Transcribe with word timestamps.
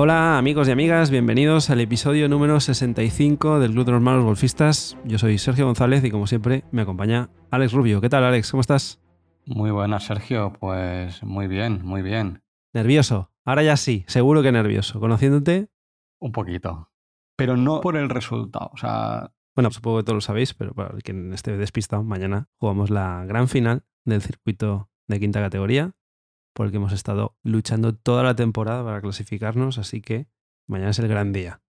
Hola 0.00 0.38
amigos 0.38 0.68
y 0.68 0.70
amigas, 0.70 1.10
bienvenidos 1.10 1.70
al 1.70 1.80
episodio 1.80 2.28
número 2.28 2.60
65 2.60 3.58
del 3.58 3.72
Club 3.72 3.84
de 3.84 3.90
los 3.90 4.00
Malos 4.00 4.22
Golfistas. 4.22 4.96
Yo 5.04 5.18
soy 5.18 5.38
Sergio 5.38 5.66
González 5.66 6.04
y 6.04 6.12
como 6.12 6.28
siempre 6.28 6.62
me 6.70 6.82
acompaña 6.82 7.30
Alex 7.50 7.72
Rubio. 7.72 8.00
¿Qué 8.00 8.08
tal 8.08 8.22
Alex? 8.22 8.52
¿Cómo 8.52 8.60
estás? 8.60 9.00
Muy 9.44 9.72
buenas 9.72 10.04
Sergio, 10.04 10.52
pues 10.60 11.24
muy 11.24 11.48
bien, 11.48 11.80
muy 11.82 12.02
bien. 12.02 12.44
¿Nervioso? 12.72 13.32
Ahora 13.44 13.64
ya 13.64 13.76
sí, 13.76 14.04
seguro 14.06 14.40
que 14.40 14.52
nervioso. 14.52 15.00
¿Conociéndote? 15.00 15.66
Un 16.20 16.30
poquito. 16.30 16.92
Pero 17.34 17.56
no 17.56 17.80
por 17.80 17.96
el 17.96 18.08
resultado, 18.08 18.70
o 18.72 18.76
sea... 18.76 19.32
Bueno, 19.56 19.72
supongo 19.72 19.96
que 19.96 20.04
todos 20.04 20.14
lo 20.14 20.20
sabéis, 20.20 20.54
pero 20.54 20.74
para 20.74 20.96
quien 20.98 21.32
esté 21.32 21.56
despistado, 21.56 22.04
mañana 22.04 22.48
jugamos 22.60 22.90
la 22.90 23.24
gran 23.24 23.48
final 23.48 23.82
del 24.04 24.22
circuito 24.22 24.90
de 25.08 25.18
quinta 25.18 25.40
categoría 25.40 25.96
por 26.58 26.66
el 26.66 26.72
que 26.72 26.78
hemos 26.78 26.92
estado 26.92 27.36
luchando 27.44 27.94
toda 27.94 28.24
la 28.24 28.34
temporada 28.34 28.82
para 28.82 29.00
clasificarnos, 29.00 29.78
así 29.78 30.00
que 30.00 30.26
mañana 30.66 30.90
es 30.90 30.98
el 30.98 31.06
gran 31.06 31.32
día. 31.32 31.62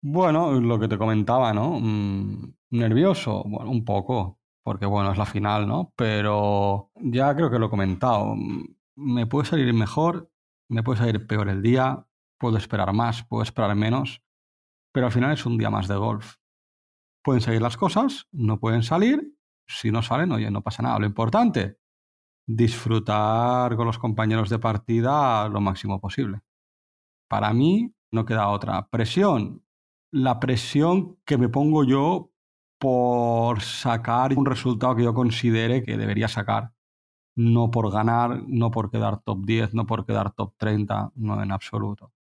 Bueno, 0.00 0.58
lo 0.58 0.80
que 0.80 0.88
te 0.88 0.96
comentaba, 0.96 1.52
¿no? 1.52 1.78
Mm, 1.78 2.54
nervioso, 2.70 3.44
bueno, 3.46 3.70
un 3.70 3.84
poco, 3.84 4.40
porque 4.62 4.86
bueno, 4.86 5.12
es 5.12 5.18
la 5.18 5.26
final, 5.26 5.68
¿no? 5.68 5.92
Pero 5.96 6.92
ya 6.94 7.36
creo 7.36 7.50
que 7.50 7.58
lo 7.58 7.66
he 7.66 7.68
comentado. 7.68 8.34
Mm, 8.36 8.74
me 8.96 9.26
puede 9.26 9.46
salir 9.46 9.70
mejor, 9.74 10.32
me 10.70 10.82
puede 10.82 11.00
salir 11.00 11.26
peor 11.26 11.50
el 11.50 11.60
día, 11.60 12.06
puedo 12.38 12.56
esperar 12.56 12.94
más, 12.94 13.22
puedo 13.24 13.42
esperar 13.42 13.76
menos, 13.76 14.22
pero 14.94 15.08
al 15.08 15.12
final 15.12 15.32
es 15.32 15.44
un 15.44 15.58
día 15.58 15.68
más 15.68 15.88
de 15.88 15.96
golf. 15.96 16.36
Pueden 17.22 17.42
salir 17.42 17.60
las 17.60 17.76
cosas, 17.76 18.28
no 18.32 18.60
pueden 18.60 18.82
salir, 18.82 19.36
si 19.66 19.90
no 19.90 20.00
salen, 20.00 20.32
oye, 20.32 20.50
no 20.50 20.62
pasa 20.62 20.82
nada. 20.82 20.98
Lo 20.98 21.04
importante, 21.04 21.76
disfrutar 22.48 23.76
con 23.76 23.86
los 23.86 23.98
compañeros 23.98 24.48
de 24.48 24.58
partida 24.58 25.48
lo 25.48 25.60
máximo 25.60 26.00
posible. 26.00 26.40
Para 27.28 27.52
mí 27.52 27.92
no 28.10 28.24
queda 28.24 28.48
otra. 28.48 28.88
Presión. 28.88 29.62
La 30.10 30.40
presión 30.40 31.18
que 31.26 31.36
me 31.36 31.50
pongo 31.50 31.84
yo 31.84 32.32
por 32.78 33.60
sacar 33.60 34.36
un 34.36 34.46
resultado 34.46 34.96
que 34.96 35.04
yo 35.04 35.12
considere 35.12 35.82
que 35.82 35.98
debería 35.98 36.26
sacar. 36.26 36.72
No 37.36 37.70
por 37.70 37.92
ganar, 37.92 38.42
no 38.46 38.70
por 38.70 38.90
quedar 38.90 39.20
top 39.20 39.44
10, 39.44 39.74
no 39.74 39.86
por 39.86 40.06
quedar 40.06 40.32
top 40.32 40.54
30, 40.56 41.12
no 41.16 41.42
en 41.42 41.52
absoluto. 41.52 42.12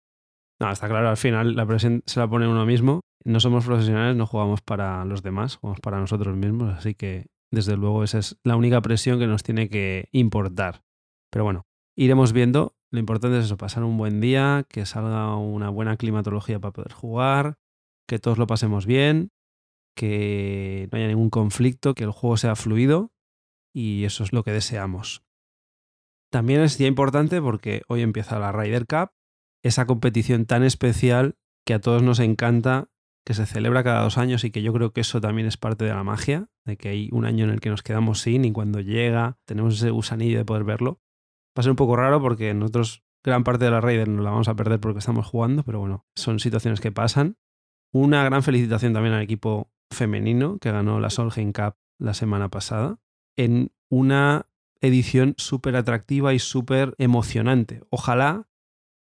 No, 0.58 0.70
está 0.70 0.88
claro, 0.88 1.08
al 1.08 1.16
final 1.16 1.54
la 1.54 1.66
presión 1.66 2.02
se 2.06 2.18
la 2.18 2.28
pone 2.28 2.48
uno 2.48 2.66
mismo. 2.66 3.00
No 3.24 3.38
somos 3.38 3.64
profesionales, 3.64 4.16
no 4.16 4.26
jugamos 4.26 4.60
para 4.60 5.04
los 5.04 5.22
demás, 5.22 5.56
jugamos 5.56 5.80
para 5.80 6.00
nosotros 6.00 6.36
mismos, 6.36 6.74
así 6.74 6.94
que 6.94 7.26
desde 7.50 7.76
luego, 7.76 8.04
esa 8.04 8.18
es 8.18 8.38
la 8.42 8.56
única 8.56 8.80
presión 8.82 9.18
que 9.18 9.26
nos 9.26 9.42
tiene 9.42 9.68
que 9.68 10.08
importar. 10.12 10.84
Pero 11.30 11.44
bueno, 11.44 11.66
iremos 11.96 12.32
viendo. 12.32 12.76
Lo 12.90 13.00
importante 13.00 13.38
es 13.38 13.46
eso, 13.46 13.56
pasar 13.56 13.84
un 13.84 13.98
buen 13.98 14.20
día, 14.20 14.64
que 14.68 14.86
salga 14.86 15.36
una 15.36 15.70
buena 15.70 15.96
climatología 15.96 16.60
para 16.60 16.72
poder 16.72 16.92
jugar, 16.92 17.58
que 18.08 18.18
todos 18.18 18.38
lo 18.38 18.46
pasemos 18.46 18.86
bien, 18.86 19.32
que 19.96 20.88
no 20.92 20.98
haya 20.98 21.08
ningún 21.08 21.30
conflicto, 21.30 21.94
que 21.94 22.04
el 22.04 22.12
juego 22.12 22.36
sea 22.36 22.54
fluido 22.54 23.12
y 23.74 24.04
eso 24.04 24.24
es 24.24 24.32
lo 24.32 24.44
que 24.44 24.52
deseamos. 24.52 25.24
También 26.30 26.60
es 26.60 26.78
día 26.78 26.88
importante 26.88 27.40
porque 27.42 27.82
hoy 27.88 28.02
empieza 28.02 28.38
la 28.38 28.52
Ryder 28.52 28.86
Cup, 28.86 29.10
esa 29.62 29.86
competición 29.86 30.46
tan 30.46 30.62
especial 30.62 31.36
que 31.66 31.74
a 31.74 31.80
todos 31.80 32.02
nos 32.02 32.20
encanta 32.20 32.88
que 33.26 33.34
se 33.34 33.44
celebra 33.44 33.82
cada 33.82 34.02
dos 34.02 34.18
años 34.18 34.44
y 34.44 34.52
que 34.52 34.62
yo 34.62 34.72
creo 34.72 34.92
que 34.92 35.00
eso 35.00 35.20
también 35.20 35.48
es 35.48 35.56
parte 35.56 35.84
de 35.84 35.92
la 35.92 36.04
magia, 36.04 36.48
de 36.64 36.76
que 36.76 36.90
hay 36.90 37.08
un 37.10 37.26
año 37.26 37.44
en 37.44 37.50
el 37.50 37.60
que 37.60 37.70
nos 37.70 37.82
quedamos 37.82 38.20
sin 38.20 38.44
y 38.44 38.52
cuando 38.52 38.80
llega 38.80 39.36
tenemos 39.44 39.74
ese 39.74 39.90
gusanillo 39.90 40.38
de 40.38 40.44
poder 40.44 40.62
verlo. 40.62 41.00
Va 41.48 41.60
a 41.60 41.62
ser 41.62 41.70
un 41.70 41.76
poco 41.76 41.96
raro 41.96 42.20
porque 42.20 42.54
nosotros 42.54 43.02
gran 43.24 43.42
parte 43.42 43.64
de 43.64 43.72
la 43.72 43.80
Raider 43.80 44.08
nos 44.08 44.24
la 44.24 44.30
vamos 44.30 44.46
a 44.46 44.54
perder 44.54 44.78
porque 44.78 45.00
estamos 45.00 45.26
jugando, 45.26 45.64
pero 45.64 45.80
bueno, 45.80 46.06
son 46.14 46.38
situaciones 46.38 46.80
que 46.80 46.92
pasan. 46.92 47.36
Una 47.92 48.22
gran 48.22 48.44
felicitación 48.44 48.92
también 48.92 49.14
al 49.14 49.22
equipo 49.22 49.72
femenino 49.90 50.58
que 50.58 50.70
ganó 50.70 51.00
la 51.00 51.10
Solheim 51.10 51.52
Cup 51.52 51.74
la 51.98 52.14
semana 52.14 52.48
pasada 52.48 53.00
en 53.36 53.72
una 53.90 54.46
edición 54.80 55.34
súper 55.36 55.74
atractiva 55.74 56.32
y 56.32 56.38
súper 56.38 56.94
emocionante. 56.98 57.82
Ojalá 57.90 58.48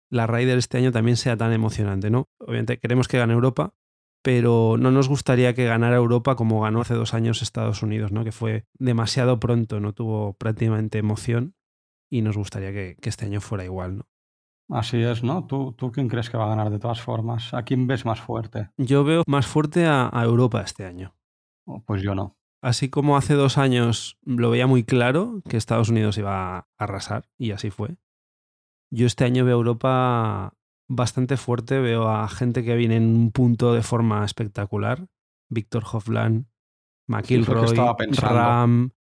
la 0.09 0.27
Raider 0.27 0.57
este 0.57 0.77
año 0.77 0.91
también 0.91 1.15
sea 1.15 1.38
tan 1.38 1.53
emocionante, 1.53 2.09
¿no? 2.09 2.27
Obviamente 2.39 2.79
queremos 2.79 3.07
que 3.07 3.17
gane 3.17 3.33
Europa, 3.33 3.75
pero 4.22 4.75
no 4.78 4.91
nos 4.91 5.07
gustaría 5.07 5.53
que 5.53 5.66
ganara 5.66 5.96
Europa 5.96 6.35
como 6.35 6.62
ganó 6.62 6.81
hace 6.81 6.94
dos 6.94 7.13
años 7.13 7.41
Estados 7.41 7.84
Unidos, 7.84 8.12
¿no? 8.12 8.24
que 8.24 8.31
fue 8.31 8.66
demasiado 8.78 9.40
pronto, 9.40 9.80
no 9.80 9.94
tuvo 9.94 10.34
prácticamente 10.34 10.97
emoción 10.97 11.56
y 12.09 12.22
nos 12.22 12.38
gustaría 12.38 12.72
que, 12.72 12.97
este 13.02 13.25
año 13.25 13.41
fuera 13.41 13.63
igual. 13.63 13.97
¿no? 13.97 14.07
Así 14.69 15.02
es, 15.02 15.24
¿no? 15.24 15.46
¿Tú, 15.46 15.74
¿Tú 15.74 15.91
quién 15.91 16.07
crees 16.07 16.30
que 16.30 16.38
va 16.38 16.46
a 16.46 16.50
ganar 16.50 16.69
de 16.69 16.80
todas 16.80 17.02
formas? 17.02 17.53
¿A 17.53 17.63
quién 17.63 17.88
ves 17.88 18.06
más 18.06 18.22
fuerte? 18.22 18.69
Yo 18.78 19.03
veo 19.03 19.24
más 19.25 19.47
fuerte 19.47 19.85
a, 19.88 20.12
Europa 20.13 20.62
este 20.62 20.86
año. 20.86 21.16
Oh, 21.66 21.81
pues 21.86 22.01
yo 22.01 22.13
no. 22.13 22.38
Así 22.62 22.90
como 22.90 23.16
hace 23.16 23.36
dos 23.36 23.57
años 23.57 24.18
lo 24.24 24.50
veía 24.50 24.68
muy 24.68 24.84
claro 24.84 25.41
que 25.47 25.57
Estados 25.57 25.90
Unidos 25.90 26.18
iba 26.18 26.57
a 26.57 26.68
arrasar, 26.78 27.30
y 27.38 27.51
así 27.51 27.69
fue. 27.72 27.96
Yo 28.91 29.07
este 29.07 29.24
año 29.24 29.46
veo 29.46 29.56
a 29.56 29.59
Europa 29.59 30.53
bastante 30.89 31.38
fuerte. 31.38 31.79
Veo 31.79 32.09
a 32.09 32.27
gente 32.27 32.63
que 32.63 32.75
viene 32.75 32.97
en 32.97 33.16
un 33.16 33.31
punto 33.31 33.73
de 33.73 33.81
forma 33.81 34.25
espectacular. 34.25 35.07
Víctor 35.50 35.83
Hofland, 35.91 36.47
McIlroy, 37.07 37.75
Ram. 38.17 38.91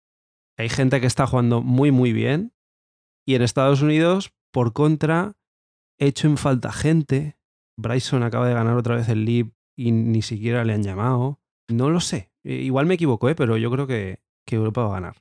Hay 0.57 0.69
gente 0.69 1.01
que 1.01 1.07
está 1.07 1.27
jugando 1.27 1.61
muy, 1.61 1.91
muy 1.91 2.13
bien. 2.13 2.53
Y 3.25 3.35
en 3.35 3.41
Estados 3.41 3.81
Unidos, 3.81 4.33
por 4.51 4.73
contra, 4.73 5.35
he 5.99 6.07
hecho 6.07 6.27
en 6.27 6.37
falta 6.37 6.71
gente. 6.71 7.37
Bryson 7.77 8.23
acaba 8.23 8.47
de 8.47 8.53
ganar 8.53 8.75
otra 8.77 8.95
vez 8.95 9.09
el 9.09 9.25
Leap 9.25 9.53
y 9.77 9.91
ni 9.91 10.21
siquiera 10.21 10.63
le 10.65 10.73
han 10.73 10.83
llamado. 10.83 11.39
No 11.69 11.89
lo 11.89 11.99
sé. 11.99 12.31
Eh, 12.43 12.55
igual 12.55 12.85
me 12.85 12.95
equivoco, 12.95 13.29
¿eh? 13.29 13.35
pero 13.35 13.57
yo 13.57 13.69
creo 13.71 13.87
que, 13.87 14.21
que 14.45 14.55
Europa 14.55 14.83
va 14.83 14.89
a 14.89 14.99
ganar. 14.99 15.15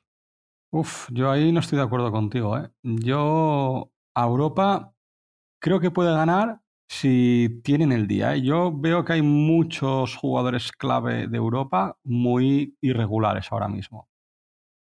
Uf, 0.70 1.08
yo 1.12 1.30
ahí 1.30 1.52
no 1.52 1.60
estoy 1.60 1.78
de 1.78 1.84
acuerdo 1.84 2.10
contigo. 2.10 2.58
¿eh? 2.58 2.70
Yo 2.82 3.92
a 4.14 4.24
Europa 4.24 4.94
creo 5.60 5.80
que 5.80 5.90
puede 5.90 6.12
ganar 6.12 6.60
si 6.88 7.60
tienen 7.62 7.92
el 7.92 8.06
día. 8.06 8.34
¿eh? 8.34 8.42
Yo 8.42 8.72
veo 8.72 9.04
que 9.04 9.14
hay 9.14 9.22
muchos 9.22 10.16
jugadores 10.16 10.72
clave 10.72 11.28
de 11.28 11.36
Europa 11.36 11.98
muy 12.04 12.76
irregulares 12.80 13.52
ahora 13.52 13.68
mismo. 13.68 14.08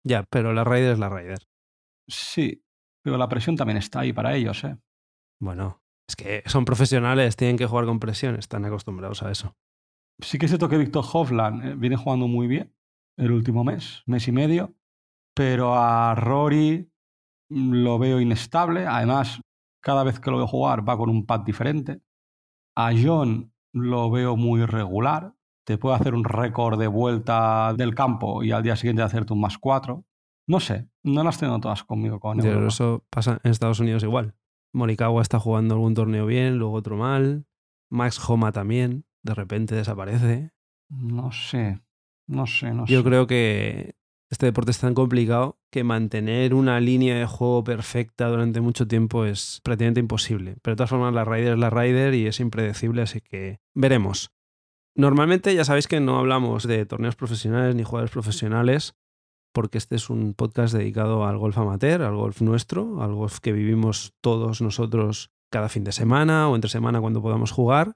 Ya, 0.06 0.24
pero 0.30 0.54
la 0.54 0.64
Raider 0.64 0.94
es 0.94 1.00
la 1.00 1.10
Raider. 1.10 1.40
Sí, 2.08 2.64
pero 3.04 3.18
la 3.18 3.30
presión 3.30 3.56
también 3.56 3.78
está 3.78 4.02
ahí 4.02 4.14
para 4.14 4.36
ellos, 4.36 4.64
¿eh? 4.64 4.78
Bueno, 5.42 5.82
es 6.08 6.16
que 6.16 6.44
son 6.46 6.66
profesionales, 6.66 7.36
tienen 7.36 7.58
que 7.58 7.66
jugar 7.66 7.86
con 7.86 8.00
presión, 8.00 8.36
están 8.36 8.66
acostumbrados 8.66 9.24
a 9.24 9.32
eso. 9.32 9.56
Sí 10.20 10.38
que 10.38 10.48
se 10.48 10.58
toque 10.58 10.78
Víctor 10.78 11.04
Hovland 11.12 11.66
eh, 11.66 11.76
viene 11.76 11.98
jugando 11.98 12.28
muy 12.28 12.48
bien 12.48 12.74
el 13.18 13.32
último 13.32 13.64
mes, 13.64 14.04
mes 14.06 14.28
y 14.28 14.32
medio, 14.32 14.76
pero 15.34 15.76
a 15.76 16.14
Rory 16.16 16.92
lo 17.50 17.98
veo 18.00 18.20
inestable. 18.20 18.86
Además, 18.86 19.42
cada 19.86 20.04
vez 20.04 20.20
que 20.20 20.32
lo 20.32 20.38
veo 20.38 20.48
jugar 20.48 20.88
va 20.88 20.98
con 20.98 21.10
un 21.12 21.28
pad 21.28 21.42
diferente. 21.42 22.02
A 22.76 22.92
John 22.92 23.54
lo 23.72 24.10
veo 24.10 24.36
muy 24.36 24.66
regular. 24.66 25.36
Te 25.64 25.78
puede 25.78 25.96
hacer 25.96 26.16
un 26.16 26.24
récord 26.24 26.80
de 26.80 26.88
vuelta 26.88 27.72
del 27.78 27.94
campo 27.94 28.44
y 28.44 28.52
al 28.52 28.64
día 28.64 28.76
siguiente 28.76 29.04
hacerte 29.04 29.34
un 29.34 29.42
más 29.42 29.60
cuatro. 29.60 30.04
No 30.48 30.60
sé, 30.60 30.90
no 31.04 31.24
las 31.24 31.38
tengo 31.38 31.60
todas 31.60 31.84
conmigo 31.84 32.20
con 32.20 32.40
Pero 32.40 32.68
eso 32.68 33.06
pasa 33.12 33.40
en 33.44 33.52
Estados 33.52 33.80
Unidos 33.80 34.02
igual. 34.02 34.34
Morikawa 34.74 35.22
está 35.22 35.40
jugando 35.40 35.76
algún 35.76 35.94
torneo 35.94 36.26
bien, 36.26 36.58
luego 36.58 36.74
otro 36.74 36.98
mal. 36.98 37.46
Max 37.92 38.20
Homa 38.28 38.52
también, 38.52 39.06
de 39.22 39.36
repente 39.36 39.76
desaparece. 39.76 40.52
No 40.90 41.32
sé, 41.32 41.80
no 42.26 42.48
sé, 42.48 42.74
no 42.74 42.88
sé. 42.88 42.94
Yo 42.94 43.04
creo 43.04 43.28
que 43.28 43.96
este 44.30 44.48
deporte 44.48 44.72
es 44.72 44.80
tan 44.80 44.94
complicado 44.94 45.60
que 45.72 45.84
mantener 45.84 46.54
una 46.54 46.80
línea 46.80 47.16
de 47.18 47.26
juego 47.26 47.64
perfecta 47.64 48.28
durante 48.28 48.60
mucho 48.62 48.88
tiempo 48.88 49.26
es 49.26 49.62
prácticamente 49.64 50.00
imposible. 50.00 50.58
Pero 50.62 50.74
de 50.74 50.78
todas 50.78 50.90
formas, 50.90 51.14
la 51.14 51.26
Ryder 51.26 51.54
es 51.54 51.60
la 51.60 51.70
Ryder 51.70 52.14
y 52.16 52.28
es 52.28 52.40
impredecible, 52.40 53.04
así 53.04 53.22
que 53.22 53.60
veremos. 53.74 54.32
Normalmente 54.96 55.54
ya 55.54 55.66
sabéis 55.66 55.88
que 55.88 56.00
no 56.00 56.18
hablamos 56.18 56.66
de 56.66 56.86
torneos 56.86 57.16
profesionales 57.16 57.76
ni 57.76 57.84
jugadores 57.84 58.12
profesionales, 58.12 58.96
porque 59.54 59.78
este 59.78 59.96
es 59.96 60.10
un 60.10 60.34
podcast 60.34 60.74
dedicado 60.74 61.26
al 61.26 61.38
golf 61.38 61.58
amateur, 61.58 62.02
al 62.02 62.16
golf 62.16 62.42
nuestro, 62.42 63.02
al 63.02 63.14
golf 63.14 63.40
que 63.40 63.52
vivimos 63.52 64.14
todos 64.22 64.62
nosotros 64.62 65.32
cada 65.52 65.70
fin 65.70 65.84
de 65.84 65.92
semana 65.92 66.50
o 66.50 66.56
entre 66.56 66.70
semana 66.70 67.00
cuando 67.00 67.22
podamos 67.22 67.52
jugar. 67.52 67.96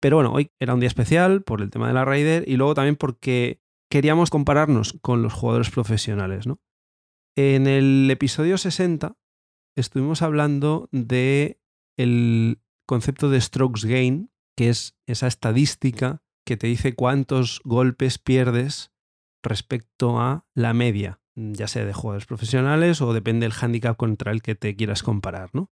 Pero 0.00 0.16
bueno, 0.16 0.32
hoy 0.32 0.50
era 0.58 0.74
un 0.74 0.80
día 0.80 0.88
especial 0.88 1.42
por 1.42 1.62
el 1.62 1.70
tema 1.70 1.88
de 1.88 1.94
la 1.94 2.04
Ryder 2.04 2.48
y 2.48 2.56
luego 2.56 2.74
también 2.74 2.96
porque 2.96 3.60
queríamos 3.90 4.30
compararnos 4.30 4.98
con 5.02 5.22
los 5.22 5.32
jugadores 5.32 5.70
profesionales. 5.70 6.46
¿no? 6.46 6.60
En 7.36 7.66
el 7.66 8.08
episodio 8.10 8.58
60 8.58 9.16
estuvimos 9.76 10.22
hablando 10.22 10.88
de 10.92 11.60
el 11.96 12.60
concepto 12.86 13.30
de 13.30 13.40
strokes 13.40 13.86
gain, 13.86 14.30
que 14.56 14.68
es 14.68 14.96
esa 15.06 15.26
estadística 15.26 16.22
que 16.46 16.56
te 16.56 16.66
dice 16.66 16.94
cuántos 16.94 17.60
golpes 17.64 18.18
pierdes 18.18 18.92
respecto 19.42 20.20
a 20.20 20.46
la 20.54 20.74
media, 20.74 21.20
ya 21.34 21.66
sea 21.68 21.84
de 21.84 21.92
jugadores 21.92 22.26
profesionales 22.26 23.00
o 23.00 23.12
depende 23.12 23.46
del 23.46 23.56
handicap 23.58 23.96
contra 23.96 24.32
el 24.32 24.42
que 24.42 24.54
te 24.54 24.76
quieras 24.76 25.02
comparar, 25.02 25.50
¿no? 25.52 25.70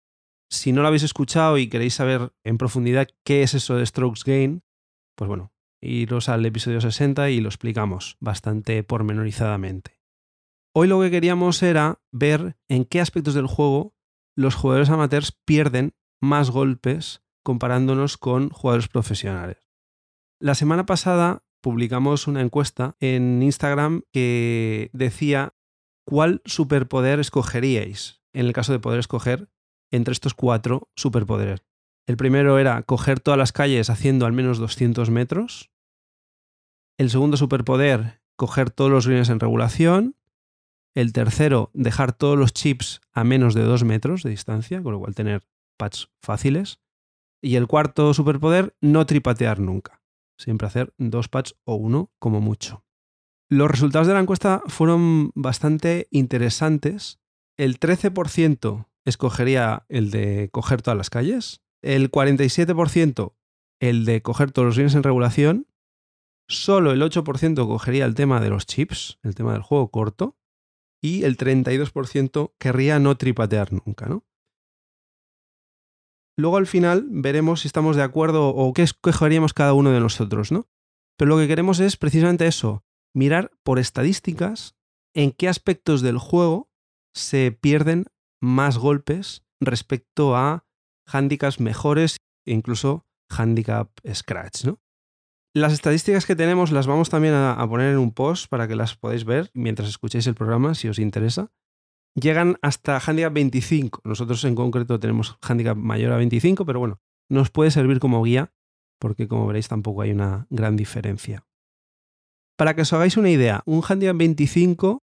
Si 0.50 0.72
no 0.72 0.80
lo 0.80 0.88
habéis 0.88 1.02
escuchado 1.02 1.58
y 1.58 1.68
queréis 1.68 1.94
saber 1.94 2.32
en 2.42 2.56
profundidad 2.56 3.08
qué 3.24 3.42
es 3.42 3.52
eso 3.54 3.76
de 3.76 3.84
Strokes 3.84 4.22
Gain, 4.24 4.62
pues 5.14 5.28
bueno, 5.28 5.52
iros 5.80 6.28
al 6.28 6.44
episodio 6.46 6.80
60 6.80 7.30
y 7.30 7.40
lo 7.40 7.48
explicamos 7.48 8.16
bastante 8.20 8.82
pormenorizadamente. 8.82 10.00
Hoy 10.74 10.88
lo 10.88 11.00
que 11.00 11.10
queríamos 11.10 11.62
era 11.62 12.00
ver 12.12 12.56
en 12.68 12.84
qué 12.84 13.00
aspectos 13.00 13.34
del 13.34 13.46
juego 13.46 13.94
los 14.36 14.54
jugadores 14.54 14.90
amateurs 14.90 15.32
pierden 15.44 15.94
más 16.20 16.50
golpes 16.50 17.22
comparándonos 17.42 18.16
con 18.16 18.50
jugadores 18.50 18.88
profesionales. 18.88 19.56
La 20.40 20.54
semana 20.54 20.86
pasada 20.86 21.42
publicamos 21.60 22.28
una 22.28 22.40
encuesta 22.40 22.96
en 23.00 23.42
Instagram 23.42 24.02
que 24.12 24.90
decía 24.92 25.54
cuál 26.04 26.42
superpoder 26.44 27.18
escogeríais 27.18 28.22
en 28.32 28.46
el 28.46 28.52
caso 28.52 28.72
de 28.72 28.78
poder 28.78 29.00
escoger 29.00 29.50
entre 29.90 30.12
estos 30.12 30.34
cuatro 30.34 30.88
superpoderes. 30.94 31.67
El 32.08 32.16
primero 32.16 32.58
era 32.58 32.82
coger 32.84 33.20
todas 33.20 33.36
las 33.36 33.52
calles 33.52 33.90
haciendo 33.90 34.24
al 34.24 34.32
menos 34.32 34.56
200 34.56 35.10
metros. 35.10 35.70
El 36.96 37.10
segundo 37.10 37.36
superpoder, 37.36 38.22
coger 38.34 38.70
todos 38.70 38.90
los 38.90 39.06
greens 39.06 39.28
en 39.28 39.38
regulación. 39.38 40.16
El 40.94 41.12
tercero, 41.12 41.70
dejar 41.74 42.14
todos 42.14 42.38
los 42.38 42.54
chips 42.54 43.02
a 43.12 43.24
menos 43.24 43.52
de 43.52 43.60
2 43.60 43.84
metros 43.84 44.22
de 44.22 44.30
distancia, 44.30 44.82
con 44.82 44.94
lo 44.94 45.00
cual 45.00 45.14
tener 45.14 45.42
pads 45.76 46.08
fáciles. 46.22 46.80
Y 47.42 47.56
el 47.56 47.66
cuarto 47.66 48.14
superpoder, 48.14 48.74
no 48.80 49.04
tripatear 49.04 49.60
nunca. 49.60 50.00
Siempre 50.38 50.66
hacer 50.66 50.94
dos 50.96 51.28
pads 51.28 51.56
o 51.64 51.74
uno 51.74 52.10
como 52.18 52.40
mucho. 52.40 52.86
Los 53.50 53.70
resultados 53.70 54.06
de 54.08 54.14
la 54.14 54.20
encuesta 54.20 54.62
fueron 54.66 55.30
bastante 55.34 56.08
interesantes. 56.10 57.20
El 57.58 57.78
13% 57.78 58.86
escogería 59.04 59.84
el 59.90 60.10
de 60.10 60.48
coger 60.52 60.80
todas 60.80 60.96
las 60.96 61.10
calles, 61.10 61.60
el 61.82 62.10
47% 62.10 63.34
el 63.80 64.04
de 64.04 64.22
coger 64.22 64.50
todos 64.50 64.66
los 64.66 64.76
bienes 64.76 64.94
en 64.94 65.02
regulación, 65.02 65.68
solo 66.48 66.92
el 66.92 67.02
8% 67.02 67.66
cogería 67.66 68.04
el 68.04 68.14
tema 68.14 68.40
de 68.40 68.50
los 68.50 68.66
chips, 68.66 69.18
el 69.22 69.34
tema 69.34 69.52
del 69.52 69.62
juego 69.62 69.90
corto, 69.90 70.36
y 71.00 71.24
el 71.24 71.36
32% 71.36 72.54
querría 72.58 72.98
no 72.98 73.16
tripatear 73.16 73.72
nunca, 73.72 74.06
¿no? 74.06 74.24
Luego 76.36 76.56
al 76.56 76.66
final 76.66 77.06
veremos 77.10 77.60
si 77.60 77.68
estamos 77.68 77.96
de 77.96 78.02
acuerdo 78.02 78.48
o 78.48 78.72
qué 78.72 78.82
escogeríamos 78.82 79.54
cada 79.54 79.74
uno 79.74 79.90
de 79.90 80.00
nosotros, 80.00 80.52
¿no? 80.52 80.68
Pero 81.16 81.30
lo 81.30 81.38
que 81.38 81.48
queremos 81.48 81.80
es 81.80 81.96
precisamente 81.96 82.46
eso, 82.46 82.84
mirar 83.12 83.50
por 83.64 83.78
estadísticas 83.78 84.76
en 85.14 85.32
qué 85.32 85.48
aspectos 85.48 86.00
del 86.00 86.18
juego 86.18 86.70
se 87.12 87.50
pierden 87.50 88.06
más 88.40 88.78
golpes 88.78 89.44
respecto 89.60 90.36
a 90.36 90.67
handicaps 91.10 91.60
mejores 91.60 92.18
e 92.46 92.52
incluso 92.52 93.06
handicap 93.28 93.90
scratch. 94.12 94.64
¿no? 94.64 94.80
Las 95.54 95.72
estadísticas 95.72 96.26
que 96.26 96.36
tenemos 96.36 96.72
las 96.72 96.86
vamos 96.86 97.10
también 97.10 97.34
a, 97.34 97.66
poner 97.68 97.92
en 97.92 97.98
un 97.98 98.12
post 98.12 98.48
para 98.48 98.68
que 98.68 98.76
las 98.76 98.96
podáis 98.96 99.24
ver 99.24 99.50
mientras 99.54 99.88
escuchéis 99.88 100.26
el 100.26 100.34
programa 100.34 100.74
si 100.74 100.88
os 100.88 100.98
interesa. 100.98 101.50
Llegan 102.14 102.58
hasta 102.62 102.98
handicap 102.98 103.32
25. 103.32 104.02
Nosotros 104.04 104.44
en 104.44 104.54
concreto 104.54 104.98
tenemos 104.98 105.38
handicap 105.40 105.76
mayor 105.76 106.12
a 106.12 106.16
25, 106.16 106.64
pero 106.64 106.78
bueno, 106.78 107.00
nos 107.28 107.50
puede 107.50 107.70
servir 107.70 107.98
como 107.98 108.22
guía 108.22 108.52
porque 108.98 109.28
como 109.28 109.46
veréis 109.46 109.68
tampoco 109.68 110.02
hay 110.02 110.10
una 110.10 110.46
gran 110.50 110.76
diferencia. 110.76 111.46
Para 112.56 112.74
que 112.74 112.82
os 112.82 112.92
hagáis 112.92 113.16
una 113.16 113.30
idea, 113.30 113.62
un 113.66 113.82
handicap 113.88 114.16
25 114.16 115.02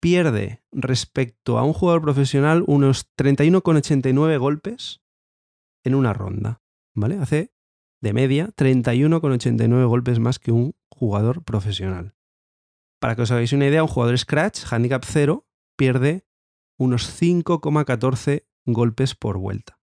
pierde 0.00 0.62
respecto 0.72 1.58
a 1.58 1.62
un 1.62 1.72
jugador 1.72 2.02
profesional 2.02 2.64
unos 2.66 3.08
31,89 3.16 4.38
golpes 4.38 5.00
en 5.86 5.94
una 5.94 6.12
ronda. 6.12 6.62
¿Vale? 6.94 7.16
Hace 7.18 7.52
de 8.02 8.12
media 8.12 8.48
31,89 8.56 9.86
golpes 9.86 10.18
más 10.18 10.38
que 10.38 10.52
un 10.52 10.74
jugador 10.88 11.44
profesional. 11.44 12.14
Para 13.00 13.14
que 13.14 13.22
os 13.22 13.30
hagáis 13.30 13.52
una 13.52 13.66
idea, 13.66 13.82
un 13.82 13.88
jugador 13.88 14.18
Scratch, 14.18 14.64
handicap 14.70 15.04
0, 15.06 15.46
pierde 15.76 16.26
unos 16.78 17.20
5,14 17.20 18.46
golpes 18.64 19.14
por 19.14 19.38
vuelta. 19.38 19.80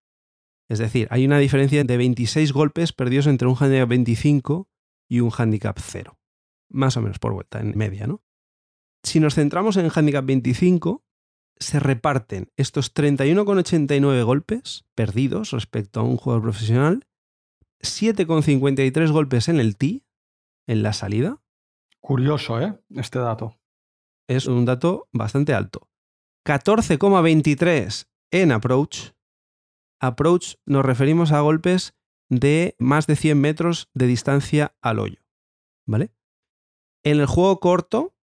Es 0.69 0.79
decir, 0.79 1.07
hay 1.11 1.25
una 1.25 1.39
diferencia 1.39 1.83
de 1.83 1.97
26 1.97 2.51
golpes 2.51 2.93
perdidos 2.93 3.27
entre 3.27 3.47
un 3.47 3.55
handicap 3.59 3.89
25 3.89 4.69
y 5.09 5.19
un 5.21 5.31
handicap 5.35 5.77
0. 5.79 6.19
Más 6.69 6.97
o 6.97 7.01
menos 7.01 7.19
por 7.19 7.33
vuelta, 7.33 7.59
en 7.59 7.77
media, 7.77 8.07
¿no? 8.07 8.23
Si 9.03 9.19
nos 9.19 9.35
centramos 9.35 9.77
en 9.77 9.89
handicap 9.93 10.25
25, 10.25 11.05
se 11.59 11.79
reparten 11.79 12.51
estos 12.57 12.93
31,89 12.93 14.23
golpes 14.23 14.85
perdidos 14.95 15.51
respecto 15.51 15.99
a 15.99 16.03
un 16.03 16.17
jugador 16.17 16.43
profesional, 16.43 17.07
7,53 17.81 19.11
golpes 19.11 19.47
en 19.47 19.59
el 19.59 19.77
tee, 19.77 20.05
en 20.67 20.83
la 20.83 20.93
salida. 20.93 21.41
Curioso, 21.99 22.59
¿eh? 22.61 22.79
Este 22.89 23.19
dato. 23.19 23.59
Es 24.27 24.47
un 24.47 24.65
dato 24.65 25.09
bastante 25.11 25.53
alto. 25.53 25.89
14,23 26.45 28.07
en 28.31 28.51
approach. 28.51 29.11
Approach 29.99 30.55
nos 30.65 30.83
referimos 30.85 31.31
a 31.31 31.41
golpes 31.41 31.95
de 32.29 32.75
más 32.79 33.07
de 33.07 33.15
100 33.15 33.39
metros 33.39 33.89
de 33.93 34.07
distancia 34.07 34.75
al 34.81 34.99
hoyo. 34.99 35.21
¿Vale? 35.85 36.11
En 37.03 37.19
el 37.19 37.25
juego 37.25 37.59
corto, 37.59 38.15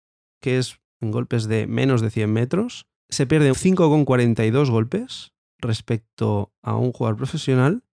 que 0.41 0.59
es 0.59 0.81
en 1.01 1.11
golpes 1.11 1.47
de 1.47 1.67
menos 1.67 2.01
de 2.01 2.11
100 2.11 2.33
metros, 2.33 2.88
se 3.11 3.27
pierden 3.27 3.55
5,42 3.55 4.71
golpes 4.71 5.33
respecto 5.59 6.53
a 6.63 6.77
un 6.77 6.93
jugador 6.93 7.17
profesional 7.17 7.85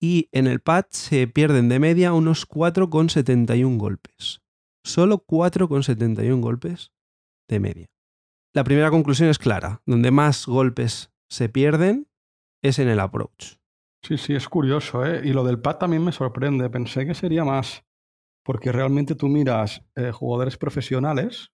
y 0.00 0.28
en 0.32 0.46
el 0.46 0.60
pad 0.60 0.86
se 0.90 1.26
pierden 1.26 1.68
de 1.68 1.78
media 1.78 2.12
unos 2.12 2.48
4,71 2.48 3.78
golpes. 3.78 4.42
Solo 4.84 5.24
4,71 5.26 6.40
golpes 6.40 6.92
de 7.48 7.60
media. 7.60 7.86
La 8.54 8.64
primera 8.64 8.90
conclusión 8.90 9.28
es 9.28 9.38
clara, 9.38 9.82
donde 9.84 10.10
más 10.10 10.46
golpes 10.46 11.10
se 11.28 11.48
pierden 11.48 12.08
es 12.62 12.78
en 12.78 12.88
el 12.88 13.00
approach. 13.00 13.56
Sí, 14.02 14.16
sí, 14.18 14.34
es 14.34 14.48
curioso, 14.48 15.04
¿eh? 15.04 15.22
Y 15.24 15.32
lo 15.32 15.44
del 15.44 15.60
pad 15.60 15.78
también 15.78 16.04
me 16.04 16.12
sorprende. 16.12 16.70
Pensé 16.70 17.06
que 17.06 17.14
sería 17.14 17.44
más, 17.44 17.84
porque 18.44 18.70
realmente 18.70 19.14
tú 19.14 19.28
miras 19.28 19.82
eh, 19.96 20.12
jugadores 20.12 20.56
profesionales 20.56 21.50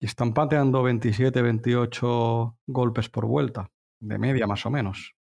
y 0.00 0.06
están 0.06 0.32
pateando 0.32 0.82
27, 0.82 1.42
28 1.42 2.58
golpes 2.66 3.08
por 3.08 3.26
vuelta, 3.26 3.70
de 4.00 4.18
media 4.18 4.46
más 4.46 4.64
o 4.66 4.70
menos. 4.70 5.14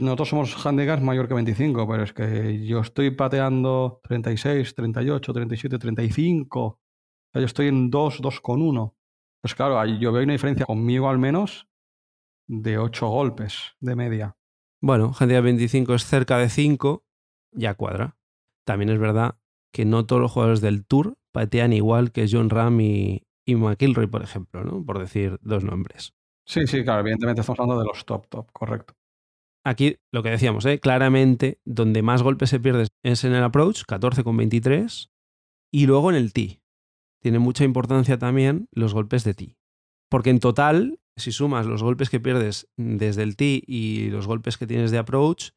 Nosotros 0.00 0.28
somos 0.28 0.66
handicaps 0.66 1.02
mayor 1.02 1.26
que 1.28 1.34
25, 1.34 1.88
pero 1.88 2.02
es 2.04 2.12
que 2.12 2.64
yo 2.64 2.80
estoy 2.80 3.10
pateando 3.10 4.00
36, 4.04 4.74
38, 4.74 5.32
37, 5.32 5.78
35. 5.78 6.60
O 6.60 6.78
sea, 7.32 7.40
yo 7.40 7.46
estoy 7.46 7.66
en 7.66 7.90
2, 7.90 8.20
2 8.20 8.40
con 8.40 8.62
1. 8.62 8.94
Pues 9.42 9.54
claro, 9.54 9.84
yo 9.84 10.12
veo 10.12 10.22
una 10.22 10.32
diferencia 10.32 10.66
conmigo 10.66 11.08
al 11.08 11.18
menos 11.18 11.68
de 12.48 12.78
8 12.78 13.08
golpes 13.08 13.74
de 13.80 13.96
media. 13.96 14.36
Bueno, 14.80 15.12
handicap 15.18 15.44
25 15.44 15.94
es 15.94 16.04
cerca 16.04 16.38
de 16.38 16.48
5, 16.48 17.04
ya 17.52 17.74
cuadra. 17.74 18.16
También 18.64 18.90
es 18.90 18.98
verdad 18.98 19.36
que 19.72 19.84
no 19.84 20.06
todos 20.06 20.22
los 20.22 20.32
jugadores 20.32 20.60
del 20.60 20.86
Tour 20.86 21.18
patean 21.32 21.72
igual 21.72 22.12
que 22.12 22.26
John 22.30 22.50
Ram 22.50 22.80
y, 22.80 23.27
y 23.48 23.56
McIlroy, 23.56 24.06
por 24.08 24.22
ejemplo, 24.22 24.62
¿no? 24.62 24.84
por 24.84 24.98
decir 24.98 25.38
dos 25.40 25.64
nombres. 25.64 26.12
Sí, 26.46 26.66
sí, 26.66 26.84
claro, 26.84 27.00
evidentemente 27.00 27.40
estamos 27.40 27.58
hablando 27.58 27.80
de 27.80 27.88
los 27.88 28.04
top, 28.04 28.26
top, 28.28 28.52
correcto. 28.52 28.94
Aquí 29.64 29.96
lo 30.12 30.22
que 30.22 30.28
decíamos, 30.28 30.66
¿eh? 30.66 30.80
claramente 30.80 31.58
donde 31.64 32.02
más 32.02 32.22
golpes 32.22 32.50
se 32.50 32.60
pierden 32.60 32.88
es 33.02 33.24
en 33.24 33.32
el 33.32 33.42
approach, 33.42 33.84
14,23, 33.84 35.08
y 35.72 35.86
luego 35.86 36.10
en 36.10 36.16
el 36.16 36.34
tee. 36.34 36.60
Tiene 37.22 37.38
mucha 37.38 37.64
importancia 37.64 38.18
también 38.18 38.68
los 38.70 38.92
golpes 38.92 39.24
de 39.24 39.32
tee. 39.32 39.56
Porque 40.10 40.28
en 40.28 40.40
total, 40.40 41.00
si 41.16 41.32
sumas 41.32 41.64
los 41.64 41.82
golpes 41.82 42.10
que 42.10 42.20
pierdes 42.20 42.68
desde 42.76 43.22
el 43.22 43.36
tee 43.36 43.62
y 43.66 44.10
los 44.10 44.26
golpes 44.26 44.58
que 44.58 44.66
tienes 44.66 44.90
de 44.90 44.98
approach, 44.98 45.52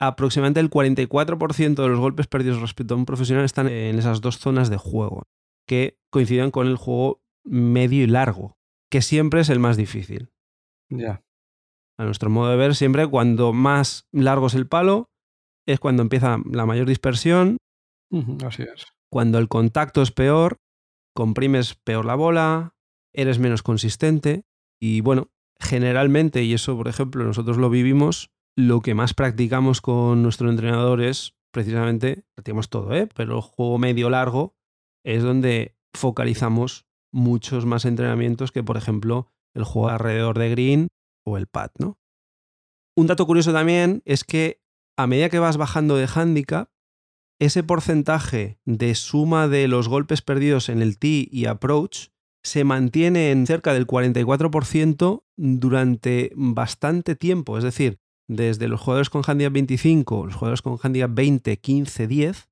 aproximadamente 0.00 0.58
el 0.58 0.70
44% 0.70 1.74
de 1.80 1.88
los 1.88 2.00
golpes 2.00 2.26
perdidos 2.26 2.60
respecto 2.60 2.94
a 2.94 2.96
un 2.96 3.06
profesional 3.06 3.44
están 3.44 3.68
en 3.68 4.00
esas 4.00 4.20
dos 4.20 4.38
zonas 4.38 4.68
de 4.68 4.78
juego 4.78 5.28
que 5.70 6.00
coincidan 6.10 6.50
con 6.50 6.66
el 6.66 6.74
juego 6.74 7.22
medio 7.44 8.02
y 8.02 8.08
largo, 8.08 8.58
que 8.90 9.02
siempre 9.02 9.40
es 9.40 9.50
el 9.50 9.60
más 9.60 9.76
difícil. 9.76 10.32
Ya. 10.88 11.22
A 11.96 12.04
nuestro 12.04 12.28
modo 12.28 12.50
de 12.50 12.56
ver, 12.56 12.74
siempre 12.74 13.06
cuando 13.06 13.52
más 13.52 14.08
largo 14.10 14.48
es 14.48 14.54
el 14.54 14.66
palo, 14.66 15.10
es 15.68 15.78
cuando 15.78 16.02
empieza 16.02 16.38
la 16.50 16.66
mayor 16.66 16.88
dispersión. 16.88 17.58
así 18.44 18.64
es. 18.64 18.88
Cuando 19.12 19.38
el 19.38 19.46
contacto 19.46 20.02
es 20.02 20.10
peor, 20.10 20.56
comprimes 21.14 21.76
peor 21.76 22.04
la 22.04 22.16
bola, 22.16 22.74
eres 23.12 23.38
menos 23.38 23.62
consistente. 23.62 24.42
Y 24.80 25.02
bueno, 25.02 25.30
generalmente, 25.60 26.42
y 26.42 26.52
eso 26.52 26.76
por 26.76 26.88
ejemplo 26.88 27.22
nosotros 27.22 27.58
lo 27.58 27.70
vivimos, 27.70 28.32
lo 28.56 28.80
que 28.80 28.96
más 28.96 29.14
practicamos 29.14 29.80
con 29.80 30.24
nuestro 30.24 30.50
entrenador 30.50 31.00
es 31.00 31.36
precisamente, 31.52 32.24
practicamos 32.34 32.70
todo, 32.70 32.92
¿eh? 32.92 33.08
pero 33.14 33.36
el 33.36 33.40
juego 33.40 33.78
medio 33.78 34.10
largo 34.10 34.56
es 35.04 35.22
donde 35.22 35.76
focalizamos 35.94 36.86
muchos 37.12 37.66
más 37.66 37.84
entrenamientos 37.84 38.52
que, 38.52 38.62
por 38.62 38.76
ejemplo, 38.76 39.32
el 39.54 39.64
juego 39.64 39.88
alrededor 39.88 40.38
de 40.38 40.50
green 40.50 40.88
o 41.24 41.36
el 41.36 41.46
pad, 41.46 41.70
¿no? 41.78 41.98
Un 42.96 43.06
dato 43.06 43.26
curioso 43.26 43.52
también 43.52 44.02
es 44.04 44.24
que 44.24 44.60
a 44.96 45.06
medida 45.06 45.30
que 45.30 45.38
vas 45.38 45.56
bajando 45.56 45.96
de 45.96 46.08
handicap, 46.12 46.70
ese 47.40 47.62
porcentaje 47.62 48.60
de 48.66 48.94
suma 48.94 49.48
de 49.48 49.66
los 49.66 49.88
golpes 49.88 50.20
perdidos 50.20 50.68
en 50.68 50.82
el 50.82 50.98
tee 50.98 51.26
y 51.32 51.46
approach 51.46 52.08
se 52.42 52.64
mantiene 52.64 53.30
en 53.30 53.46
cerca 53.46 53.72
del 53.72 53.86
44% 53.86 55.24
durante 55.36 56.32
bastante 56.36 57.16
tiempo. 57.16 57.56
Es 57.56 57.64
decir, 57.64 57.98
desde 58.28 58.68
los 58.68 58.80
jugadores 58.80 59.08
con 59.08 59.22
handicap 59.26 59.54
25, 59.54 60.26
los 60.26 60.34
jugadores 60.34 60.62
con 60.62 60.78
handicap 60.82 61.10
20, 61.12 61.58
15, 61.58 62.06
10, 62.06 62.50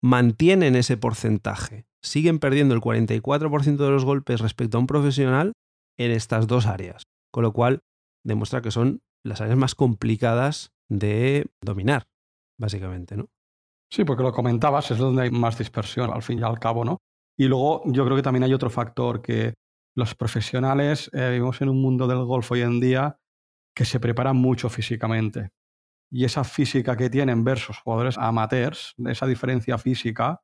mantienen 0.00 0.76
ese 0.76 0.96
porcentaje. 0.96 1.87
Siguen 2.02 2.38
perdiendo 2.38 2.74
el 2.74 2.80
44% 2.80 3.76
de 3.76 3.90
los 3.90 4.04
golpes 4.04 4.40
respecto 4.40 4.78
a 4.78 4.80
un 4.80 4.86
profesional 4.86 5.52
en 5.98 6.12
estas 6.12 6.46
dos 6.46 6.66
áreas. 6.66 7.04
Con 7.32 7.42
lo 7.42 7.52
cual, 7.52 7.80
demuestra 8.24 8.62
que 8.62 8.70
son 8.70 9.00
las 9.24 9.40
áreas 9.40 9.58
más 9.58 9.74
complicadas 9.74 10.70
de 10.88 11.46
dominar, 11.60 12.06
básicamente, 12.58 13.16
¿no? 13.16 13.28
Sí, 13.90 14.04
porque 14.04 14.22
lo 14.22 14.32
comentabas, 14.32 14.90
es 14.90 14.98
donde 14.98 15.22
hay 15.22 15.30
más 15.30 15.58
dispersión, 15.58 16.10
al 16.12 16.22
fin 16.22 16.38
y 16.38 16.42
al 16.42 16.58
cabo, 16.58 16.84
¿no? 16.84 16.98
Y 17.38 17.46
luego 17.46 17.82
yo 17.86 18.04
creo 18.04 18.16
que 18.16 18.22
también 18.22 18.44
hay 18.44 18.52
otro 18.52 18.70
factor 18.70 19.22
que 19.22 19.54
los 19.96 20.14
profesionales 20.14 21.10
eh, 21.12 21.30
vivimos 21.30 21.60
en 21.60 21.68
un 21.68 21.80
mundo 21.80 22.06
del 22.06 22.24
golf 22.24 22.50
hoy 22.52 22.62
en 22.62 22.80
día 22.80 23.18
que 23.74 23.84
se 23.84 24.00
preparan 24.00 24.36
mucho 24.36 24.68
físicamente. 24.68 25.50
Y 26.10 26.24
esa 26.24 26.44
física 26.44 26.96
que 26.96 27.10
tienen 27.10 27.44
versus 27.44 27.78
jugadores 27.78 28.18
amateurs, 28.18 28.94
esa 29.06 29.26
diferencia 29.26 29.78
física, 29.78 30.40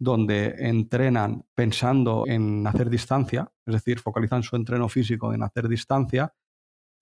donde 0.00 0.54
entrenan 0.58 1.44
pensando 1.54 2.24
en 2.26 2.66
hacer 2.66 2.88
distancia, 2.88 3.52
es 3.66 3.74
decir, 3.74 4.00
focalizan 4.00 4.42
su 4.42 4.56
entreno 4.56 4.88
físico 4.88 5.34
en 5.34 5.42
hacer 5.42 5.68
distancia, 5.68 6.34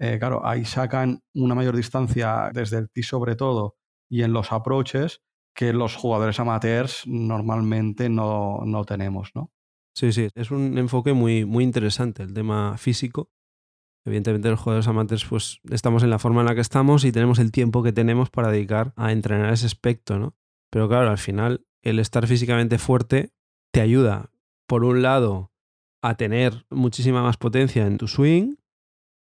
eh, 0.00 0.18
claro, 0.18 0.44
ahí 0.44 0.64
sacan 0.64 1.22
una 1.34 1.54
mayor 1.54 1.76
distancia 1.76 2.50
desde 2.52 2.78
el 2.78 2.90
tee 2.90 3.04
sobre 3.04 3.36
todo 3.36 3.76
y 4.10 4.22
en 4.22 4.32
los 4.32 4.52
approaches 4.52 5.22
que 5.54 5.72
los 5.72 5.94
jugadores 5.94 6.40
amateurs 6.40 7.04
normalmente 7.06 8.08
no, 8.08 8.62
no 8.64 8.84
tenemos, 8.84 9.30
¿no? 9.34 9.52
Sí, 9.94 10.12
sí, 10.12 10.28
es 10.34 10.50
un 10.50 10.78
enfoque 10.78 11.12
muy, 11.12 11.44
muy 11.44 11.64
interesante 11.64 12.22
el 12.22 12.32
tema 12.32 12.76
físico. 12.78 13.30
Evidentemente 14.04 14.50
los 14.50 14.60
jugadores 14.60 14.88
amateurs 14.88 15.24
pues 15.24 15.60
estamos 15.70 16.02
en 16.02 16.10
la 16.10 16.18
forma 16.18 16.40
en 16.40 16.46
la 16.46 16.54
que 16.54 16.60
estamos 16.60 17.04
y 17.04 17.12
tenemos 17.12 17.38
el 17.38 17.52
tiempo 17.52 17.82
que 17.82 17.92
tenemos 17.92 18.30
para 18.30 18.50
dedicar 18.50 18.92
a 18.96 19.12
entrenar 19.12 19.52
ese 19.52 19.66
aspecto, 19.66 20.18
¿no? 20.18 20.36
Pero 20.70 20.88
claro, 20.88 21.10
al 21.10 21.18
final 21.18 21.66
el 21.90 21.98
estar 21.98 22.26
físicamente 22.26 22.78
fuerte 22.78 23.32
te 23.72 23.80
ayuda, 23.80 24.30
por 24.66 24.84
un 24.84 25.02
lado, 25.02 25.52
a 26.02 26.16
tener 26.16 26.66
muchísima 26.70 27.22
más 27.22 27.36
potencia 27.36 27.86
en 27.86 27.98
tu 27.98 28.08
swing, 28.08 28.56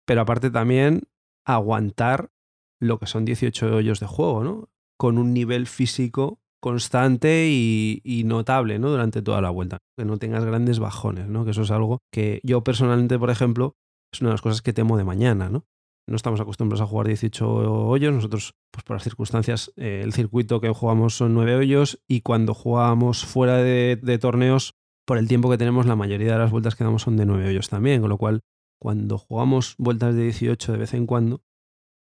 pero 0.05 0.22
aparte 0.22 0.50
también 0.50 1.03
aguantar 1.45 2.31
lo 2.79 3.00
que 3.00 3.07
son 3.07 3.25
18 3.25 3.75
hoyos 3.75 4.00
de 4.00 4.07
juego, 4.07 4.43
¿no? 4.43 4.69
Con 4.98 5.17
un 5.17 5.33
nivel 5.33 5.67
físico 5.67 6.39
constante 6.62 7.50
y, 7.50 8.24
notable, 8.25 8.79
¿no? 8.79 8.89
Durante 8.89 9.22
toda 9.22 9.41
la 9.41 9.50
vuelta. 9.50 9.79
Que 9.98 10.05
no 10.05 10.17
tengas 10.17 10.45
grandes 10.45 10.79
bajones, 10.79 11.27
¿no? 11.27 11.43
Que 11.43 11.51
eso 11.51 11.63
es 11.63 11.72
algo 11.72 12.00
que 12.12 12.39
yo 12.43 12.63
personalmente, 12.63 13.19
por 13.19 13.29
ejemplo, 13.29 13.75
es 14.13 14.22
una 14.22 14.29
de 14.29 14.33
las 14.36 14.41
cosas 14.41 14.62
que 14.62 14.74
temo 14.74 14.98
de 14.98 15.03
mañana, 15.03 15.50
¿no? 15.50 15.65
No 16.07 16.15
estamos 16.15 16.41
acostumbrados 16.41 16.81
a 16.81 16.88
jugar 16.88 17.07
18 17.07 17.48
hoyos. 17.88 18.13
Nosotros, 18.13 18.55
pues 18.72 18.83
por 18.83 18.95
las 18.95 19.03
circunstancias, 19.03 19.72
eh, 19.77 20.01
el 20.03 20.13
circuito 20.13 20.60
que 20.60 20.69
jugamos 20.69 21.15
son 21.15 21.33
9 21.33 21.55
hoyos 21.55 22.01
y 22.07 22.22
cuando 22.22 22.53
jugamos 22.53 23.25
fuera 23.25 23.57
de, 23.57 23.98
de, 24.01 24.17
torneos, 24.17 24.75
por 25.05 25.17
el 25.17 25.27
tiempo 25.27 25.50
que 25.50 25.57
tenemos, 25.57 25.86
la 25.86 25.95
mayoría 25.95 26.33
de 26.33 26.39
las 26.39 26.51
vueltas 26.51 26.75
que 26.75 26.83
damos 26.83 27.03
son 27.03 27.15
de 27.15 27.25
9 27.25 27.48
hoyos 27.48 27.69
también. 27.69 28.01
Con 28.01 28.10
lo 28.10 28.17
cual, 28.17 28.41
cuando 28.79 29.17
jugamos 29.17 29.75
vueltas 29.77 30.15
de 30.15 30.24
18 30.24 30.74
de 30.74 30.77
vez 30.77 30.93
en 30.93 31.05
cuando, 31.05 31.41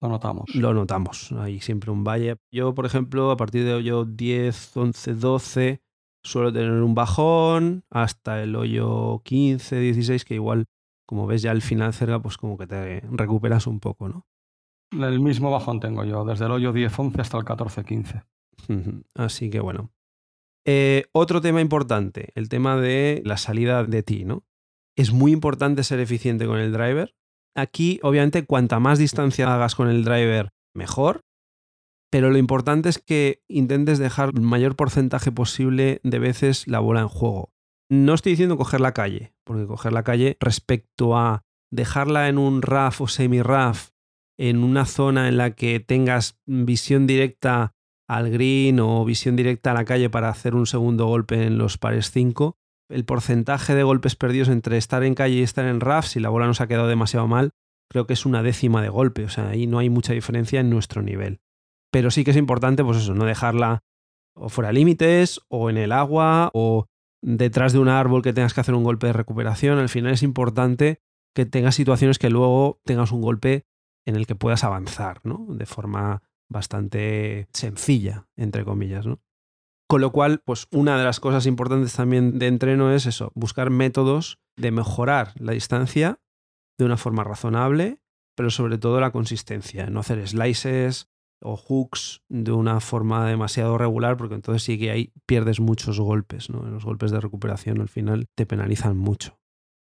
lo 0.00 0.09
notamos. 0.09 0.54
Lo 0.54 0.75
notamos. 0.75 1.33
Hay 1.33 1.61
siempre 1.61 1.90
un 1.90 2.04
valle. 2.04 2.37
Yo, 2.52 2.75
por 2.75 2.87
ejemplo, 2.87 3.30
a 3.30 3.37
partir 3.37 3.64
de 3.64 3.75
hoyo 3.75 4.04
10, 4.04 4.76
11, 4.76 5.14
12, 5.14 5.83
suelo 6.23 6.52
tener 6.52 6.71
un 6.71 6.95
bajón 6.95 7.85
hasta 7.90 8.42
el 8.42 8.54
hoyo 8.54 9.23
15, 9.25 9.80
16, 9.80 10.25
que 10.25 10.35
igual 10.35 10.66
como 11.09 11.27
ves 11.27 11.41
ya 11.41 11.53
al 11.53 11.62
final 11.62 11.95
cerca, 11.95 12.21
pues 12.21 12.37
como 12.37 12.59
que 12.59 12.67
te 12.67 13.00
recuperas 13.11 13.67
un 13.67 13.81
poco, 13.81 14.11
¿no? 14.11 14.27
El 14.93 15.21
mismo 15.21 15.50
bajón 15.50 15.81
tengo 15.81 16.05
yo, 16.05 16.23
desde 16.27 16.45
el 16.45 16.50
hoyo 16.50 16.75
10-11 16.75 17.19
hasta 17.21 17.38
el 17.38 17.45
14-15. 17.47 18.27
Así 19.15 19.49
que 19.49 19.61
bueno. 19.61 19.91
Eh, 20.67 21.07
otro 21.12 21.41
tema 21.41 21.62
importante, 21.62 22.31
el 22.35 22.50
tema 22.50 22.77
de 22.77 23.23
la 23.25 23.38
salida 23.38 23.85
de 23.85 24.03
ti, 24.03 24.27
¿no? 24.27 24.45
Es 24.97 25.11
muy 25.11 25.33
importante 25.33 25.83
ser 25.83 25.99
eficiente 25.99 26.47
con 26.47 26.59
el 26.59 26.73
driver. 26.73 27.15
Aquí, 27.57 28.00
obviamente, 28.03 28.45
cuanta 28.45 28.79
más 28.79 28.99
distancia 28.99 29.55
hagas 29.55 29.75
con 29.75 29.88
el 29.88 30.05
driver, 30.05 30.50
mejor. 30.75 31.23
Pero 32.11 32.29
lo 32.29 32.37
importante 32.37 32.91
es 32.91 32.99
que 32.99 33.43
intentes 33.49 33.99
dejar 33.99 34.33
el 34.35 34.43
mayor 34.43 34.77
porcentaje 34.77 35.33
posible 35.33 36.03
de 36.05 36.19
veces 36.19 36.69
la 36.69 36.81
bola 36.81 37.00
en 37.00 37.09
juego. 37.09 37.55
No 37.90 38.14
estoy 38.14 38.33
diciendo 38.33 38.59
coger 38.59 38.80
la 38.80 38.92
calle, 38.92 39.33
porque 39.45 39.66
coger 39.66 39.92
la 39.92 40.02
calle 40.02 40.37
respecto 40.40 41.16
a 41.16 41.45
dejarla 41.71 42.28
en 42.28 42.38
un 42.38 42.61
RAF 42.61 43.00
o 43.00 43.09
semi-RAF, 43.09 43.90
en 44.38 44.62
una 44.62 44.85
zona 44.85 45.28
en 45.28 45.38
la 45.38 45.52
que 45.52 45.80
tengas 45.80 46.38
visión 46.47 47.07
directa 47.07 47.75
al 48.09 48.30
green 48.30 48.80
o 48.80 49.04
visión 49.04 49.37
directa 49.37 49.71
a 49.71 49.75
la 49.75 49.85
calle 49.85 50.11
para 50.11 50.28
hacer 50.28 50.54
un 50.54 50.66
segundo 50.66 51.07
golpe 51.07 51.47
en 51.47 51.59
los 51.59 51.78
pares 51.78 52.11
5, 52.11 52.57
el 52.90 53.04
porcentaje 53.04 53.75
de 53.75 53.83
golpes 53.83 54.16
perdidos 54.16 54.49
entre 54.49 54.76
estar 54.76 55.02
en 55.02 55.14
calle 55.14 55.37
y 55.37 55.42
estar 55.42 55.66
en 55.66 55.80
RAF, 55.80 56.07
si 56.07 56.21
la 56.21 56.28
bola 56.28 56.47
nos 56.47 56.61
ha 56.61 56.68
quedado 56.68 56.88
demasiado 56.88 57.26
mal, 57.26 57.50
creo 57.90 58.07
que 58.07 58.12
es 58.12 58.26
una 58.26 58.42
décima 58.42 58.83
de 58.83 58.88
golpe, 58.88 59.25
o 59.25 59.28
sea, 59.28 59.49
ahí 59.49 59.66
no 59.66 59.78
hay 59.78 59.90
mucha 59.90 60.12
diferencia 60.12 60.61
en 60.61 60.71
nuestro 60.71 61.02
nivel. 61.02 61.40
Pero 61.90 62.11
sí 62.11 62.23
que 62.23 62.33
es 62.33 62.37
importante, 62.37 62.85
pues 62.85 62.99
eso, 62.99 63.14
no 63.14 63.25
dejarla 63.25 63.83
o 64.35 64.49
fuera 64.50 64.73
límites, 64.73 65.40
o 65.49 65.68
en 65.68 65.78
el 65.78 65.90
agua, 65.90 66.50
o 66.52 66.87
detrás 67.23 67.73
de 67.73 67.79
un 67.79 67.89
árbol 67.89 68.23
que 68.23 68.33
tengas 68.33 68.55
que 68.55 68.61
hacer 68.61 68.75
un 68.75 68.85
golpe 68.85 69.09
de 69.09 69.13
recuperación. 69.13 69.79
Al 69.79 69.89
final 69.89 70.13
es 70.13 70.23
importante 70.23 71.01
que 71.35 71.47
tengas 71.47 71.75
situaciones 71.75 72.19
que 72.19 72.31
luego 72.31 72.81
tengas 72.85 73.13
un 73.13 73.21
golpe 73.21 73.67
en 74.07 74.17
el 74.17 74.27
que 74.27 74.35
puedas 74.35 74.65
avanzar, 74.65 75.21
¿no? 75.25 75.47
De 75.51 75.67
forma 75.67 76.23
bastante 76.49 77.49
sencilla, 77.53 78.27
entre 78.37 78.65
comillas, 78.65 79.07
¿no? 79.07 79.21
Con 79.89 80.01
lo 80.01 80.13
cual, 80.13 80.43
pues 80.45 80.67
una 80.71 80.99
de 80.99 81.05
las 81.05 81.19
cosas 81.19 81.47
importantes 81.47 81.95
también 81.95 82.39
de 82.39 82.47
entreno 82.47 82.93
es 82.93 83.07
eso, 83.07 83.33
buscar 83.35 83.71
métodos 83.71 84.39
de 84.57 84.71
mejorar 84.71 85.33
la 85.39 85.53
distancia 85.53 86.21
de 86.79 86.85
una 86.85 86.99
forma 86.99 87.25
razonable, 87.25 88.01
pero 88.37 88.51
sobre 88.51 88.79
todo 88.79 89.01
la 89.01 89.13
consistencia, 89.13 89.89
no 89.89 90.01
hacer 90.01 90.27
slices, 90.29 91.09
o 91.40 91.57
hooks 91.57 92.23
de 92.28 92.52
una 92.52 92.80
forma 92.80 93.26
demasiado 93.26 93.78
regular, 93.78 94.16
porque 94.16 94.35
entonces 94.35 94.62
sí 94.62 94.78
que 94.78 94.90
ahí 94.90 95.12
pierdes 95.26 95.61
muchos 95.61 96.00
golpes, 96.00 96.50
¿no? 96.50 96.62
Los 96.62 96.85
golpes 96.85 97.11
de 97.11 97.21
recuperación 97.21 97.80
al 97.80 97.88
final 97.88 98.26
te 98.35 98.47
penalizan 98.47 98.97
mucho. 98.97 99.38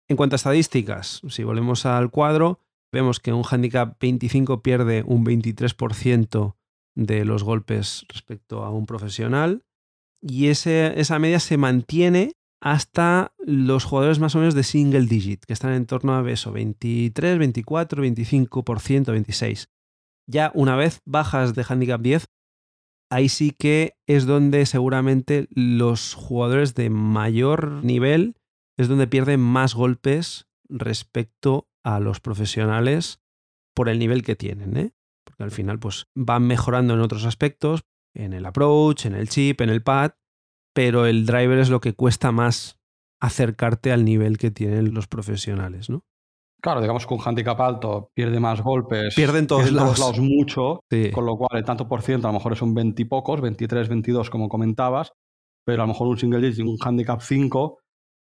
En 0.09 0.17
cuanto 0.17 0.35
a 0.35 0.37
estadísticas, 0.37 1.23
si 1.29 1.45
volvemos 1.45 1.87
al 1.87 2.11
cuadro, 2.11 2.61
vemos 2.93 3.21
que 3.21 3.33
un 3.33 3.45
handicap 3.49 3.97
25 4.01 4.63
pierde 4.63 5.03
un 5.07 5.25
23% 5.25 6.57
de 6.95 7.25
los 7.25 7.43
golpes 7.43 8.05
respecto 8.09 8.65
a 8.65 8.71
un 8.71 8.87
profesional 8.87 9.65
y 10.21 10.49
ese, 10.49 10.99
esa 11.01 11.19
media 11.19 11.41
se 11.41 11.57
mantiene 11.57 12.33
hasta 12.61 13.35
los 13.39 13.85
jugadores 13.85 14.21
más 14.21 14.35
o 14.35 14.39
menos 14.39 14.55
de 14.55 14.63
single 14.63 15.07
digit, 15.07 15.45
que 15.45 15.53
están 15.53 15.73
en 15.73 15.87
torno 15.87 16.17
a 16.17 16.31
eso, 16.31 16.51
23, 16.51 17.39
24, 17.39 18.03
25%, 18.03 19.13
26 19.13 19.69
ya 20.27 20.51
una 20.55 20.77
vez 20.77 21.01
bajas 21.05 21.55
de 21.55 21.65
handicap 21.69 22.01
10, 22.01 22.27
ahí 23.11 23.29
sí 23.29 23.53
que 23.53 23.97
es 24.07 24.27
donde 24.27 24.67
seguramente 24.67 25.49
los 25.51 26.15
jugadores 26.15 26.75
de 26.75 26.91
mayor 26.91 27.85
nivel 27.85 28.37
es 28.77 28.89
donde 28.89 29.07
pierden 29.07 29.41
más 29.41 29.75
golpes 29.75 30.47
respecto 30.69 31.69
a 31.85 32.01
los 32.01 32.21
profesionales 32.21 33.21
por 33.75 33.89
el 33.89 33.99
nivel 33.99 34.23
que 34.23 34.37
tienen, 34.37 34.77
¿eh? 34.77 34.93
porque 35.25 35.45
al 35.45 35.51
final 35.51 35.79
pues 35.79 36.07
van 36.15 36.47
mejorando 36.47 36.95
en 36.95 37.01
otros 37.01 37.25
aspectos, 37.25 37.85
en 38.15 38.33
el 38.33 38.47
approach, 38.47 39.07
en 39.07 39.15
el 39.15 39.29
chip, 39.29 39.61
en 39.61 39.69
el 39.69 39.83
pad, 39.83 40.13
pero 40.75 41.07
el 41.07 41.27
driver 41.27 41.59
es 41.59 41.71
lo 41.71 41.81
que 41.81 41.95
cuesta 41.95 42.33
más 42.33 42.79
acercarte 43.21 43.93
al 43.93 44.05
nivel 44.05 44.39
que 44.39 44.51
tienen 44.51 44.95
los 44.95 45.07
profesionales, 45.07 45.89
¿no? 45.89 46.05
Claro, 46.65 46.81
digamos 46.81 47.07
que 47.07 47.13
un 47.13 47.21
handicap 47.23 47.61
alto 47.61 48.11
pierde 48.15 48.41
más 48.41 48.63
golpes. 48.63 49.15
Pierden 49.15 49.47
todos, 49.47 49.65
pierde 49.65 49.77
lados. 49.77 49.97
todos 49.97 50.17
lados 50.17 50.21
mucho, 50.27 50.81
con 51.13 51.27
lo 51.27 51.37
cual 51.37 51.59
el 51.59 51.63
tanto 51.63 51.87
por 51.87 52.01
ciento 52.01 52.27
a 52.27 52.31
lo 52.31 52.39
mejor 52.39 52.55
es 52.55 52.63
un 52.63 52.73
20 52.73 53.03
y 53.03 53.05
pocos, 53.05 53.43
23, 53.43 53.87
22 53.87 54.31
como 54.31 54.49
comentabas, 54.49 55.13
pero 55.63 55.83
a 55.83 55.87
lo 55.87 55.93
mejor 55.93 56.09
un 56.09 56.17
single 56.17 56.41
digit, 56.41 56.65
un 56.65 56.79
handicap 56.81 57.21
5 57.21 57.81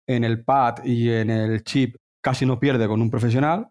en 0.07 0.23
el 0.23 0.45
pad 0.45 0.85
y 0.85 1.11
en 1.11 1.31
el 1.31 1.65
chip 1.65 1.97
casi 2.23 2.47
no 2.47 2.61
pierde 2.61 2.87
con 2.87 3.03
un 3.03 3.11
profesional 3.11 3.71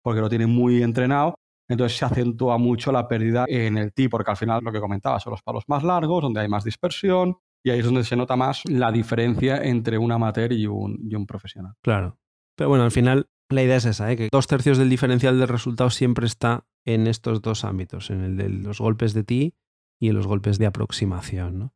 porque 0.00 0.20
lo 0.20 0.28
tiene 0.28 0.46
muy 0.46 0.80
entrenado. 0.84 1.34
Entonces 1.68 1.98
se 1.98 2.04
acentúa 2.04 2.56
mucho 2.56 2.92
la 2.92 3.08
pérdida 3.08 3.46
en 3.48 3.76
el 3.78 3.92
tee, 3.92 4.08
porque 4.08 4.30
al 4.30 4.36
final 4.36 4.62
lo 4.62 4.70
que 4.70 4.78
comentaba 4.78 5.18
son 5.18 5.32
los 5.32 5.42
palos 5.42 5.64
más 5.66 5.82
largos, 5.82 6.22
donde 6.22 6.38
hay 6.40 6.46
más 6.46 6.62
dispersión, 6.62 7.38
y 7.64 7.70
ahí 7.70 7.80
es 7.80 7.84
donde 7.84 8.04
se 8.04 8.14
nota 8.14 8.36
más 8.36 8.62
la 8.66 8.92
diferencia 8.92 9.56
entre 9.56 9.98
un 9.98 10.12
amateur 10.12 10.52
y 10.52 10.68
un, 10.68 11.00
y 11.02 11.16
un 11.16 11.26
profesional. 11.26 11.72
Claro. 11.82 12.16
Pero 12.56 12.68
bueno, 12.68 12.84
al 12.84 12.92
final 12.92 13.26
la 13.50 13.62
idea 13.62 13.76
es 13.76 13.84
esa, 13.84 14.10
¿eh? 14.10 14.16
que 14.16 14.28
dos 14.32 14.46
tercios 14.46 14.78
del 14.78 14.90
diferencial 14.90 15.38
del 15.38 15.48
resultado 15.48 15.90
siempre 15.90 16.26
está 16.26 16.66
en 16.84 17.06
estos 17.06 17.42
dos 17.42 17.64
ámbitos, 17.64 18.10
en 18.10 18.20
el 18.22 18.36
de 18.36 18.48
los 18.48 18.80
golpes 18.80 19.14
de 19.14 19.24
ti 19.24 19.54
y 20.00 20.08
en 20.08 20.16
los 20.16 20.26
golpes 20.26 20.58
de 20.58 20.66
aproximación. 20.66 21.58
¿no? 21.58 21.74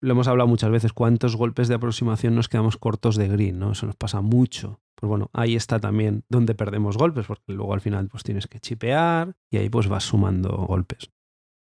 Lo 0.00 0.12
hemos 0.12 0.28
hablado 0.28 0.48
muchas 0.48 0.70
veces, 0.70 0.92
cuántos 0.92 1.36
golpes 1.36 1.68
de 1.68 1.74
aproximación 1.74 2.34
nos 2.34 2.48
quedamos 2.48 2.76
cortos 2.76 3.16
de 3.16 3.28
green, 3.28 3.58
¿no? 3.58 3.72
Eso 3.72 3.86
nos 3.86 3.96
pasa 3.96 4.20
mucho. 4.20 4.80
Pues 4.94 5.08
bueno, 5.08 5.30
ahí 5.32 5.56
está 5.56 5.80
también 5.80 6.24
donde 6.28 6.54
perdemos 6.54 6.96
golpes, 6.96 7.26
porque 7.26 7.52
luego 7.52 7.74
al 7.74 7.80
final 7.80 8.08
pues 8.08 8.22
tienes 8.22 8.46
que 8.46 8.60
chipear 8.60 9.36
y 9.50 9.56
ahí 9.56 9.68
pues 9.68 9.88
vas 9.88 10.04
sumando 10.04 10.50
golpes. 10.50 11.10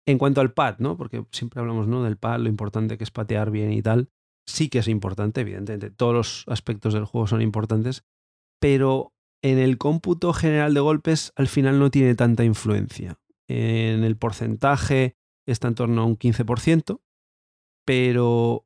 En 0.06 0.18
cuanto 0.18 0.42
al 0.42 0.52
pad, 0.52 0.80
¿no? 0.80 0.98
Porque 0.98 1.26
siempre 1.32 1.62
hablamos 1.62 1.88
¿no? 1.88 2.04
del 2.04 2.18
pad, 2.18 2.40
lo 2.40 2.50
importante 2.50 2.98
que 2.98 3.04
es 3.04 3.12
patear 3.12 3.52
bien 3.52 3.72
y 3.72 3.82
tal. 3.82 4.10
Sí 4.46 4.68
que 4.68 4.80
es 4.80 4.88
importante, 4.88 5.42
evidentemente. 5.42 5.90
Todos 5.90 6.14
los 6.14 6.44
aspectos 6.48 6.94
del 6.94 7.06
juego 7.06 7.28
son 7.28 7.42
importantes, 7.42 8.04
pero 8.60 9.13
en 9.44 9.60
el 9.60 9.78
cómputo 9.78 10.34
general 10.34 10.74
de 10.74 10.80
golpes 10.80 11.34
al 11.36 11.48
final 11.48 11.78
no 11.78 11.92
tiene 11.92 12.16
tanta 12.16 12.44
influencia. 12.44 13.20
En 13.48 14.04
el 14.04 14.16
porcentaje 14.16 15.18
está 15.46 15.68
en 15.68 15.76
torno 15.76 16.02
a 16.02 16.06
un 16.06 16.18
15%, 16.18 17.02
pero 17.86 18.66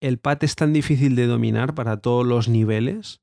el 0.00 0.18
pad 0.18 0.42
es 0.44 0.54
tan 0.54 0.72
difícil 0.72 1.16
de 1.16 1.26
dominar 1.26 1.74
para 1.74 2.00
todos 2.00 2.24
los 2.24 2.48
niveles 2.48 3.20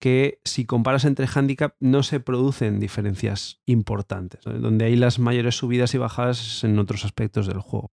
que 0.00 0.40
si 0.44 0.64
comparas 0.64 1.04
entre 1.04 1.28
handicap 1.32 1.76
no 1.78 2.02
se 2.02 2.20
producen 2.20 2.80
diferencias 2.80 3.60
importantes, 3.66 4.40
donde 4.44 4.86
hay 4.86 4.96
las 4.96 5.18
mayores 5.18 5.56
subidas 5.56 5.94
y 5.94 5.98
bajadas 5.98 6.64
en 6.64 6.78
otros 6.78 7.04
aspectos 7.04 7.46
del 7.46 7.60
juego. 7.60 7.92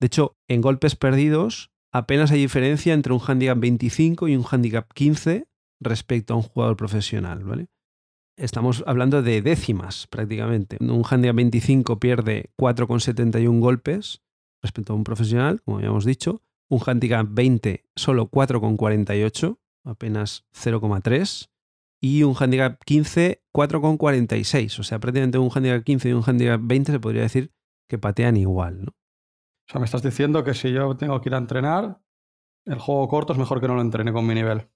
De 0.00 0.06
hecho, 0.06 0.36
en 0.48 0.60
golpes 0.60 0.96
perdidos 0.96 1.70
apenas 1.92 2.32
hay 2.32 2.40
diferencia 2.40 2.94
entre 2.94 3.12
un 3.12 3.20
handicap 3.24 3.58
25 3.58 4.26
y 4.26 4.34
un 4.34 4.44
handicap 4.50 4.92
15 4.92 5.46
respecto 5.80 6.34
a 6.34 6.36
un 6.36 6.42
jugador 6.42 6.76
profesional, 6.76 7.44
¿vale? 7.44 7.68
Estamos 8.36 8.82
hablando 8.86 9.22
de 9.22 9.42
décimas 9.42 10.06
prácticamente. 10.06 10.78
Un 10.80 11.04
handicap 11.08 11.36
25 11.36 11.98
pierde 11.98 12.50
4,71 12.56 13.60
golpes 13.60 14.22
respecto 14.62 14.92
a 14.92 14.96
un 14.96 15.04
profesional, 15.04 15.60
como 15.62 15.78
habíamos 15.78 16.04
dicho. 16.04 16.42
Un 16.68 16.80
handicap 16.86 17.26
20 17.28 17.84
solo 17.96 18.30
4,48 18.30 19.58
apenas 19.84 20.46
0,3. 20.54 21.50
Y 22.02 22.22
un 22.22 22.34
handicap 22.38 22.82
15, 22.84 23.42
4,46. 23.54 24.78
O 24.78 24.82
sea, 24.84 24.98
prácticamente 25.00 25.36
un 25.36 25.50
handicap 25.54 25.84
15 25.84 26.08
y 26.08 26.12
un 26.12 26.22
handicap 26.26 26.60
20 26.62 26.92
se 26.92 27.00
podría 27.00 27.22
decir 27.22 27.52
que 27.88 27.98
patean 27.98 28.38
igual, 28.38 28.84
¿no? 28.84 28.92
O 28.92 29.72
sea, 29.72 29.80
me 29.80 29.84
estás 29.84 30.02
diciendo 30.02 30.42
que 30.42 30.54
si 30.54 30.72
yo 30.72 30.96
tengo 30.96 31.20
que 31.20 31.28
ir 31.28 31.34
a 31.34 31.38
entrenar, 31.38 32.00
el 32.64 32.78
juego 32.78 33.06
corto 33.08 33.34
es 33.34 33.38
mejor 33.38 33.60
que 33.60 33.68
no 33.68 33.74
lo 33.74 33.82
entrene 33.82 34.12
con 34.12 34.26
mi 34.26 34.34
nivel. 34.34 34.68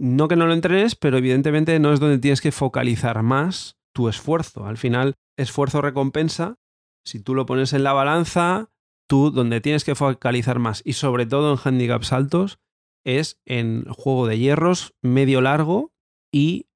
No 0.00 0.28
que 0.28 0.36
no 0.36 0.46
lo 0.46 0.54
entrenes, 0.54 0.96
pero 0.96 1.18
evidentemente 1.18 1.78
no 1.78 1.92
es 1.92 2.00
donde 2.00 2.18
tienes 2.18 2.40
que 2.40 2.52
focalizar 2.52 3.22
más 3.22 3.76
tu 3.94 4.08
esfuerzo. 4.08 4.64
Al 4.64 4.78
final, 4.78 5.16
esfuerzo-recompensa, 5.36 6.56
si 7.04 7.20
tú 7.20 7.34
lo 7.34 7.44
pones 7.44 7.74
en 7.74 7.84
la 7.84 7.92
balanza, 7.92 8.70
tú 9.06 9.30
donde 9.30 9.60
tienes 9.60 9.84
que 9.84 9.94
focalizar 9.94 10.58
más, 10.58 10.80
y 10.86 10.94
sobre 10.94 11.26
todo 11.26 11.52
en 11.52 11.58
handicaps 11.62 12.14
altos, 12.14 12.60
es 13.04 13.42
en 13.44 13.84
juego 13.90 14.26
de 14.26 14.38
hierros 14.38 14.94
medio 15.02 15.42
largo 15.42 15.92
y 16.32 16.66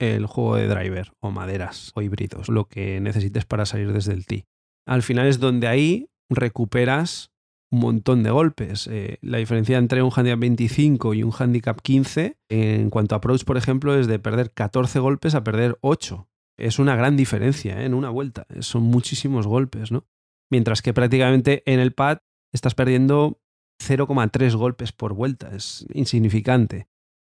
el 0.00 0.26
juego 0.26 0.56
de 0.56 0.66
driver 0.66 1.12
o 1.20 1.30
maderas 1.30 1.92
o 1.94 2.02
híbridos, 2.02 2.48
lo 2.48 2.66
que 2.66 3.00
necesites 3.00 3.44
para 3.44 3.66
salir 3.66 3.92
desde 3.92 4.14
el 4.14 4.26
tee. 4.26 4.46
Al 4.84 5.02
final 5.04 5.28
es 5.28 5.38
donde 5.38 5.68
ahí 5.68 6.10
recuperas 6.28 7.30
un 7.70 7.80
montón 7.80 8.22
de 8.22 8.30
golpes. 8.30 8.86
Eh, 8.86 9.18
la 9.20 9.38
diferencia 9.38 9.78
entre 9.78 10.02
un 10.02 10.10
handicap 10.14 10.38
25 10.38 11.14
y 11.14 11.22
un 11.22 11.32
handicap 11.36 11.80
15 11.80 12.38
en 12.48 12.90
cuanto 12.90 13.14
a 13.14 13.18
approach, 13.18 13.44
por 13.44 13.56
ejemplo, 13.56 13.98
es 13.98 14.06
de 14.06 14.18
perder 14.18 14.52
14 14.52 14.98
golpes 14.98 15.34
a 15.34 15.44
perder 15.44 15.78
8. 15.80 16.28
Es 16.58 16.78
una 16.78 16.96
gran 16.96 17.16
diferencia 17.16 17.80
¿eh? 17.80 17.84
en 17.84 17.94
una 17.94 18.10
vuelta. 18.10 18.46
Son 18.60 18.82
muchísimos 18.82 19.46
golpes, 19.46 19.92
¿no? 19.92 20.06
Mientras 20.50 20.82
que 20.82 20.94
prácticamente 20.94 21.62
en 21.66 21.78
el 21.78 21.92
pad 21.92 22.18
estás 22.52 22.74
perdiendo 22.74 23.40
0,3 23.82 24.56
golpes 24.56 24.92
por 24.92 25.12
vuelta, 25.12 25.54
es 25.54 25.86
insignificante. 25.92 26.88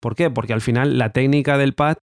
¿Por 0.02 0.16
qué? 0.16 0.32
Porque 0.32 0.54
al 0.54 0.62
final 0.62 0.98
la 0.98 1.12
técnica 1.12 1.58
del 1.58 1.76
pad, 1.76 1.98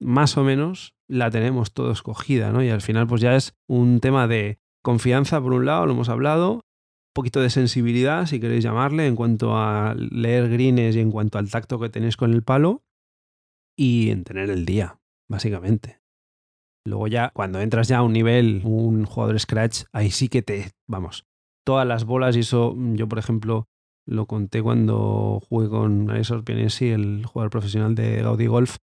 más 0.00 0.36
o 0.36 0.42
menos, 0.42 0.94
la 1.08 1.30
tenemos 1.30 1.72
todo 1.72 1.92
escogida, 1.92 2.50
¿no? 2.50 2.62
Y 2.62 2.70
al 2.70 2.80
final, 2.80 3.06
pues 3.06 3.20
ya 3.20 3.36
es 3.36 3.54
un 3.68 4.00
tema 4.00 4.26
de 4.26 4.58
confianza, 4.82 5.40
por 5.40 5.52
un 5.52 5.66
lado, 5.66 5.86
lo 5.86 5.92
hemos 5.92 6.08
hablado, 6.08 6.64
poquito 7.14 7.40
de 7.40 7.48
sensibilidad, 7.48 8.26
si 8.26 8.40
queréis 8.40 8.64
llamarle, 8.64 9.06
en 9.06 9.16
cuanto 9.16 9.56
a 9.56 9.94
leer 9.94 10.50
greens 10.50 10.96
y 10.96 11.00
en 11.00 11.10
cuanto 11.10 11.38
al 11.38 11.50
tacto 11.50 11.78
que 11.80 11.88
tenéis 11.88 12.16
con 12.16 12.34
el 12.34 12.42
palo, 12.42 12.84
y 13.78 14.10
en 14.10 14.24
tener 14.24 14.50
el 14.50 14.66
día, 14.66 15.00
básicamente. 15.28 16.00
Luego 16.86 17.06
ya, 17.06 17.30
cuando 17.30 17.60
entras 17.60 17.88
ya 17.88 17.98
a 17.98 18.02
un 18.02 18.12
nivel, 18.12 18.60
un 18.64 19.06
jugador 19.06 19.40
scratch, 19.40 19.84
ahí 19.92 20.10
sí 20.10 20.28
que 20.28 20.42
te, 20.42 20.72
vamos, 20.86 21.24
todas 21.64 21.86
las 21.86 22.04
bolas 22.04 22.36
y 22.36 22.40
eso, 22.40 22.76
yo 22.76 23.08
por 23.08 23.18
ejemplo, 23.18 23.68
lo 24.06 24.26
conté 24.26 24.62
cuando 24.62 25.40
jugué 25.48 25.68
con 25.68 26.10
Alessor 26.10 26.44
Pianesi, 26.44 26.88
el 26.88 27.24
jugador 27.24 27.50
profesional 27.50 27.94
de 27.94 28.22
Gaudi 28.22 28.46
Golf. 28.46 28.76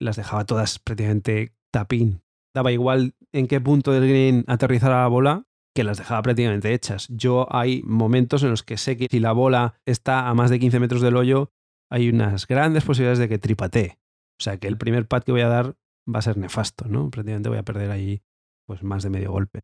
Las 0.00 0.16
dejaba 0.16 0.44
todas 0.44 0.78
prácticamente 0.78 1.52
tapín. 1.72 2.22
Daba 2.54 2.70
igual 2.70 3.14
en 3.32 3.48
qué 3.48 3.60
punto 3.60 3.92
del 3.92 4.08
green 4.08 4.44
aterrizara 4.46 5.02
la 5.02 5.08
bola, 5.08 5.46
que 5.74 5.84
las 5.84 5.98
dejaba 5.98 6.22
prácticamente 6.22 6.72
hechas. 6.72 7.06
Yo 7.10 7.46
hay 7.50 7.82
momentos 7.84 8.42
en 8.42 8.50
los 8.50 8.62
que 8.62 8.76
sé 8.76 8.96
que 8.96 9.06
si 9.10 9.20
la 9.20 9.32
bola 9.32 9.80
está 9.86 10.28
a 10.28 10.34
más 10.34 10.50
de 10.50 10.58
15 10.58 10.80
metros 10.80 11.02
del 11.02 11.16
hoyo, 11.16 11.52
hay 11.90 12.08
unas 12.08 12.46
grandes 12.46 12.84
posibilidades 12.84 13.18
de 13.18 13.28
que 13.28 13.38
tripatee. 13.38 13.98
O 14.38 14.42
sea 14.42 14.56
que 14.56 14.68
el 14.68 14.78
primer 14.78 15.06
pad 15.06 15.22
que 15.22 15.32
voy 15.32 15.42
a 15.42 15.48
dar 15.48 15.76
va 16.12 16.18
a 16.18 16.22
ser 16.22 16.36
nefasto, 16.36 16.86
¿no? 16.86 17.10
Prácticamente 17.10 17.48
voy 17.48 17.58
a 17.58 17.64
perder 17.64 17.90
ahí 17.90 18.22
pues 18.66 18.82
más 18.82 19.02
de 19.02 19.10
medio 19.10 19.32
golpe. 19.32 19.60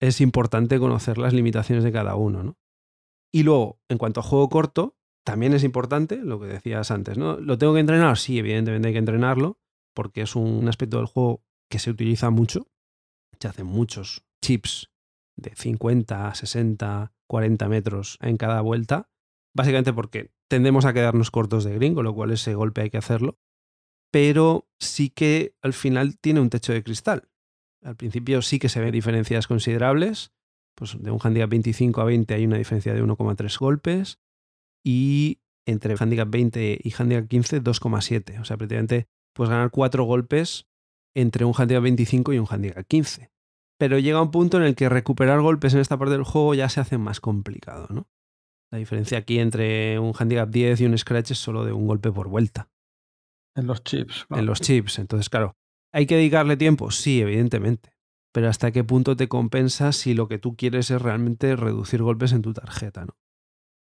Es 0.00 0.20
importante 0.20 0.78
conocer 0.78 1.18
las 1.18 1.32
limitaciones 1.32 1.84
de 1.84 1.92
cada 1.92 2.14
uno, 2.14 2.42
¿no? 2.42 2.56
Y 3.32 3.42
luego, 3.42 3.80
en 3.88 3.98
cuanto 3.98 4.20
a 4.20 4.22
juego 4.22 4.48
corto, 4.48 4.96
también 5.24 5.52
es 5.52 5.64
importante 5.64 6.16
lo 6.16 6.40
que 6.40 6.46
decías 6.46 6.90
antes, 6.90 7.18
¿no? 7.18 7.38
¿Lo 7.38 7.58
tengo 7.58 7.74
que 7.74 7.80
entrenar? 7.80 8.16
Sí, 8.16 8.38
evidentemente 8.38 8.88
hay 8.88 8.94
que 8.94 9.00
entrenarlo, 9.00 9.58
porque 9.94 10.22
es 10.22 10.36
un 10.36 10.66
aspecto 10.68 10.96
del 10.96 11.06
juego 11.06 11.42
que 11.70 11.78
se 11.78 11.90
utiliza 11.90 12.30
mucho. 12.30 12.68
Se 13.38 13.48
hacen 13.48 13.66
muchos 13.66 14.24
chips 14.42 14.90
de 15.38 15.54
50, 15.54 16.34
60, 16.34 17.12
40 17.26 17.68
metros 17.68 18.18
en 18.20 18.36
cada 18.36 18.60
vuelta, 18.60 19.08
básicamente 19.54 19.92
porque 19.92 20.30
tendemos 20.48 20.84
a 20.84 20.92
quedarnos 20.92 21.30
cortos 21.30 21.64
de 21.64 21.74
green, 21.74 21.94
con 21.94 22.04
lo 22.04 22.14
cual 22.14 22.32
ese 22.32 22.54
golpe 22.54 22.82
hay 22.82 22.90
que 22.90 22.98
hacerlo. 22.98 23.38
Pero 24.10 24.68
sí 24.78 25.10
que 25.10 25.54
al 25.62 25.72
final 25.72 26.18
tiene 26.18 26.40
un 26.40 26.50
techo 26.50 26.72
de 26.72 26.82
cristal. 26.82 27.28
Al 27.82 27.96
principio 27.96 28.42
sí 28.42 28.58
que 28.58 28.68
se 28.68 28.80
ven 28.80 28.92
diferencias 28.92 29.46
considerables, 29.46 30.32
pues 30.74 30.96
de 31.00 31.10
un 31.10 31.18
handicap 31.22 31.50
25 31.50 32.00
a 32.00 32.04
20 32.04 32.34
hay 32.34 32.46
una 32.46 32.56
diferencia 32.56 32.94
de 32.94 33.02
1,3 33.02 33.58
golpes 33.58 34.18
y 34.84 35.40
entre 35.66 35.96
handicap 35.98 36.28
20 36.30 36.78
y 36.82 36.94
handicap 36.96 37.28
15 37.28 37.62
2,7. 37.62 38.40
O 38.40 38.44
sea, 38.44 38.56
prácticamente 38.56 39.08
puedes 39.34 39.50
ganar 39.50 39.70
4 39.70 40.04
golpes 40.04 40.66
entre 41.14 41.44
un 41.44 41.52
handicap 41.56 41.82
25 41.82 42.32
y 42.32 42.38
un 42.38 42.46
handicap 42.48 42.86
15. 42.86 43.30
Pero 43.78 43.98
llega 43.98 44.20
un 44.20 44.30
punto 44.30 44.56
en 44.56 44.64
el 44.64 44.74
que 44.74 44.88
recuperar 44.88 45.40
golpes 45.40 45.74
en 45.74 45.80
esta 45.80 45.96
parte 45.96 46.12
del 46.12 46.24
juego 46.24 46.54
ya 46.54 46.68
se 46.68 46.80
hace 46.80 46.98
más 46.98 47.20
complicado, 47.20 47.86
¿no? 47.90 48.08
La 48.70 48.78
diferencia 48.78 49.18
aquí 49.18 49.38
entre 49.38 49.98
un 49.98 50.12
handicap 50.18 50.50
10 50.50 50.80
y 50.80 50.84
un 50.84 50.98
scratch 50.98 51.30
es 51.30 51.38
solo 51.38 51.64
de 51.64 51.72
un 51.72 51.86
golpe 51.86 52.12
por 52.12 52.28
vuelta. 52.28 52.68
En 53.54 53.66
los 53.66 53.82
chips. 53.82 54.26
En 54.30 54.44
los 54.44 54.60
chips. 54.60 54.98
Entonces, 54.98 55.30
claro, 55.30 55.56
¿hay 55.92 56.06
que 56.06 56.16
dedicarle 56.16 56.56
tiempo? 56.56 56.90
Sí, 56.90 57.20
evidentemente 57.20 57.98
pero 58.32 58.48
hasta 58.48 58.70
qué 58.70 58.84
punto 58.84 59.16
te 59.16 59.28
compensa 59.28 59.92
si 59.92 60.14
lo 60.14 60.28
que 60.28 60.38
tú 60.38 60.56
quieres 60.56 60.90
es 60.90 61.02
realmente 61.02 61.56
reducir 61.56 62.02
golpes 62.02 62.32
en 62.32 62.42
tu 62.42 62.52
tarjeta, 62.52 63.04
¿no? 63.04 63.16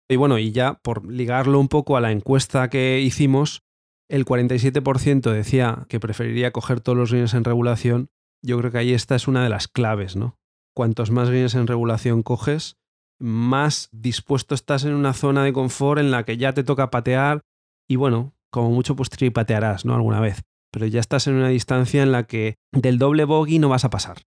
Y 0.10 0.18
bueno, 0.18 0.40
y 0.40 0.52
ya 0.52 0.74
por 0.74 1.10
ligarlo 1.10 1.58
un 1.58 1.70
poco 1.70 1.96
a 1.96 2.02
la 2.02 2.12
encuesta 2.12 2.70
que 2.70 3.00
hicimos, 3.00 3.64
el 4.10 4.26
47% 4.26 5.32
decía 5.32 5.86
que 5.88 6.02
preferiría 6.02 6.52
coger 6.52 6.82
todos 6.82 6.98
los 6.98 7.14
greens 7.14 7.34
en 7.34 7.46
regulación. 7.46 8.10
Yo 8.44 8.58
creo 8.58 8.72
que 8.72 8.80
ahí 8.80 8.94
esta 8.94 9.16
es 9.16 9.28
una 9.28 9.44
de 9.44 9.50
las 9.50 9.68
claves, 9.68 10.16
¿no? 10.16 10.38
Cuantos 10.76 11.12
más 11.12 11.30
greens 11.30 11.56
en 11.56 11.68
regulación 11.68 12.24
coges, 12.24 12.78
más 13.20 13.90
dispuesto 13.92 14.56
estás 14.56 14.84
en 14.84 14.94
una 14.94 15.14
zona 15.14 15.44
de 15.44 15.54
confort 15.54 16.00
en 16.00 16.12
la 16.12 16.24
que 16.24 16.38
ya 16.38 16.54
te 16.54 16.64
toca 16.64 16.90
patear 16.90 17.42
y 17.88 17.96
bueno, 17.96 18.34
como 18.52 18.72
mucho 18.72 18.96
pues 18.96 19.10
tripatearás, 19.10 19.86
¿no? 19.86 19.94
Alguna 19.94 20.20
vez. 20.20 20.42
Pero 20.72 20.88
ya 20.88 21.00
estás 21.00 21.28
en 21.28 21.36
una 21.36 21.50
distancia 21.50 22.02
en 22.02 22.12
la 22.12 22.24
que 22.24 22.56
del 22.72 22.98
doble 22.98 23.26
bogey 23.26 23.60
no 23.60 23.70
vas 23.70 23.86
a 23.86 23.90
pasar. 23.90 24.24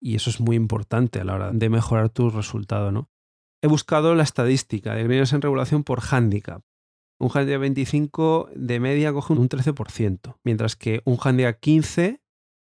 Y 0.00 0.16
eso 0.16 0.28
es 0.28 0.40
muy 0.40 0.56
importante 0.56 1.20
a 1.20 1.24
la 1.24 1.34
hora 1.34 1.50
de 1.52 1.68
mejorar 1.70 2.10
tu 2.10 2.30
resultado, 2.30 2.92
¿no? 2.92 3.08
He 3.62 3.68
buscado 3.68 4.14
la 4.14 4.24
estadística 4.24 4.94
de 4.94 5.04
greens 5.04 5.32
en 5.32 5.40
regulación 5.40 5.84
por 5.84 6.00
handicap. 6.10 6.62
Un 7.18 7.30
handicap 7.32 7.60
25 7.60 8.50
de 8.54 8.80
media 8.80 9.12
coge 9.12 9.32
un 9.32 9.48
13%, 9.48 10.36
mientras 10.44 10.76
que 10.76 11.00
un 11.04 11.16
handicap 11.22 11.58
15 11.60 12.20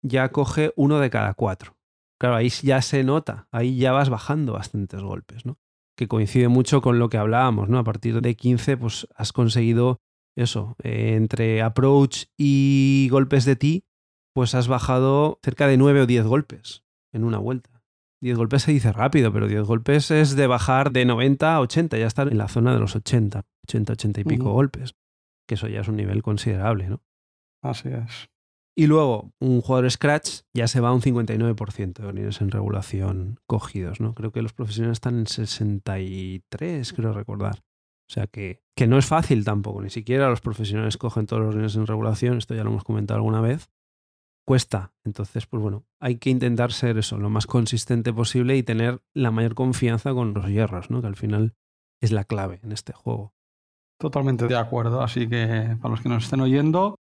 ya 0.03 0.29
coge 0.29 0.73
uno 0.75 0.99
de 0.99 1.09
cada 1.09 1.33
cuatro. 1.33 1.75
Claro, 2.19 2.35
ahí 2.35 2.49
ya 2.49 2.81
se 2.81 3.03
nota, 3.03 3.47
ahí 3.51 3.77
ya 3.77 3.91
vas 3.91 4.09
bajando 4.09 4.53
bastantes 4.53 5.01
golpes, 5.01 5.45
¿no? 5.45 5.57
Que 5.97 6.07
coincide 6.07 6.47
mucho 6.47 6.81
con 6.81 6.99
lo 6.99 7.09
que 7.09 7.17
hablábamos, 7.17 7.69
¿no? 7.69 7.79
A 7.79 7.83
partir 7.83 8.21
de 8.21 8.35
15, 8.35 8.77
pues 8.77 9.07
has 9.15 9.33
conseguido 9.33 9.99
eso, 10.35 10.75
eh, 10.83 11.15
entre 11.15 11.61
approach 11.61 12.25
y 12.37 13.07
golpes 13.11 13.45
de 13.45 13.55
ti, 13.55 13.85
pues 14.33 14.55
has 14.55 14.67
bajado 14.67 15.39
cerca 15.43 15.67
de 15.67 15.77
9 15.77 16.01
o 16.01 16.05
10 16.05 16.25
golpes 16.25 16.83
en 17.11 17.23
una 17.23 17.37
vuelta. 17.37 17.83
10 18.21 18.37
golpes 18.37 18.63
se 18.63 18.71
dice 18.71 18.91
rápido, 18.93 19.33
pero 19.33 19.47
10 19.47 19.63
golpes 19.63 20.09
es 20.09 20.35
de 20.35 20.47
bajar 20.47 20.91
de 20.91 21.05
90 21.05 21.55
a 21.55 21.59
80, 21.59 21.97
ya 21.97 22.07
estar 22.07 22.29
en 22.29 22.37
la 22.37 22.47
zona 22.47 22.73
de 22.73 22.79
los 22.79 22.95
80, 22.95 23.45
80, 23.67 23.93
80 23.93 24.21
y 24.21 24.23
pico 24.23 24.51
golpes. 24.53 24.95
Que 25.45 25.55
eso 25.55 25.67
ya 25.67 25.81
es 25.81 25.89
un 25.89 25.97
nivel 25.97 26.23
considerable, 26.23 26.87
¿no? 26.87 27.03
Así 27.61 27.89
es. 27.89 28.29
Y 28.75 28.87
luego, 28.87 29.31
un 29.39 29.61
jugador 29.61 29.89
Scratch 29.91 30.41
ya 30.53 30.67
se 30.67 30.79
va 30.79 30.89
a 30.89 30.93
un 30.93 31.01
59% 31.01 31.93
de 31.93 32.07
unidades 32.07 32.41
en 32.41 32.49
regulación 32.49 33.39
cogidos, 33.45 33.99
¿no? 33.99 34.15
Creo 34.15 34.31
que 34.31 34.41
los 34.41 34.53
profesionales 34.53 34.95
están 34.95 35.19
en 35.19 35.27
63, 35.27 36.93
creo 36.93 37.13
recordar. 37.13 37.59
O 38.09 38.13
sea 38.13 38.25
que, 38.27 38.63
que 38.75 38.87
no 38.87 38.97
es 38.97 39.05
fácil 39.05 39.45
tampoco, 39.45 39.81
ni 39.81 39.91
siquiera 39.91 40.29
los 40.29 40.41
profesionales 40.41 40.97
cogen 40.97 41.27
todos 41.27 41.43
los 41.43 41.53
unidades 41.53 41.75
en 41.75 41.87
regulación, 41.87 42.37
esto 42.37 42.55
ya 42.55 42.63
lo 42.63 42.71
hemos 42.71 42.83
comentado 42.83 43.17
alguna 43.17 43.41
vez. 43.41 43.69
Cuesta. 44.45 44.91
Entonces, 45.05 45.45
pues 45.45 45.61
bueno, 45.61 45.85
hay 46.01 46.17
que 46.17 46.29
intentar 46.29 46.73
ser 46.73 46.97
eso, 46.97 47.17
lo 47.17 47.29
más 47.29 47.45
consistente 47.45 48.11
posible 48.11 48.57
y 48.57 48.63
tener 48.63 49.01
la 49.13 49.31
mayor 49.31 49.55
confianza 49.55 50.13
con 50.13 50.33
los 50.33 50.47
hierros, 50.47 50.89
¿no? 50.89 50.99
Que 51.01 51.07
al 51.07 51.15
final 51.15 51.53
es 52.01 52.11
la 52.11 52.25
clave 52.25 52.59
en 52.63 52.71
este 52.71 52.91
juego. 52.91 53.33
Totalmente 53.99 54.47
de 54.47 54.57
acuerdo. 54.57 55.01
Así 55.01 55.29
que 55.29 55.77
para 55.81 55.91
los 55.91 56.01
que 56.01 56.09
nos 56.09 56.25
estén 56.25 56.41
oyendo, 56.41 56.99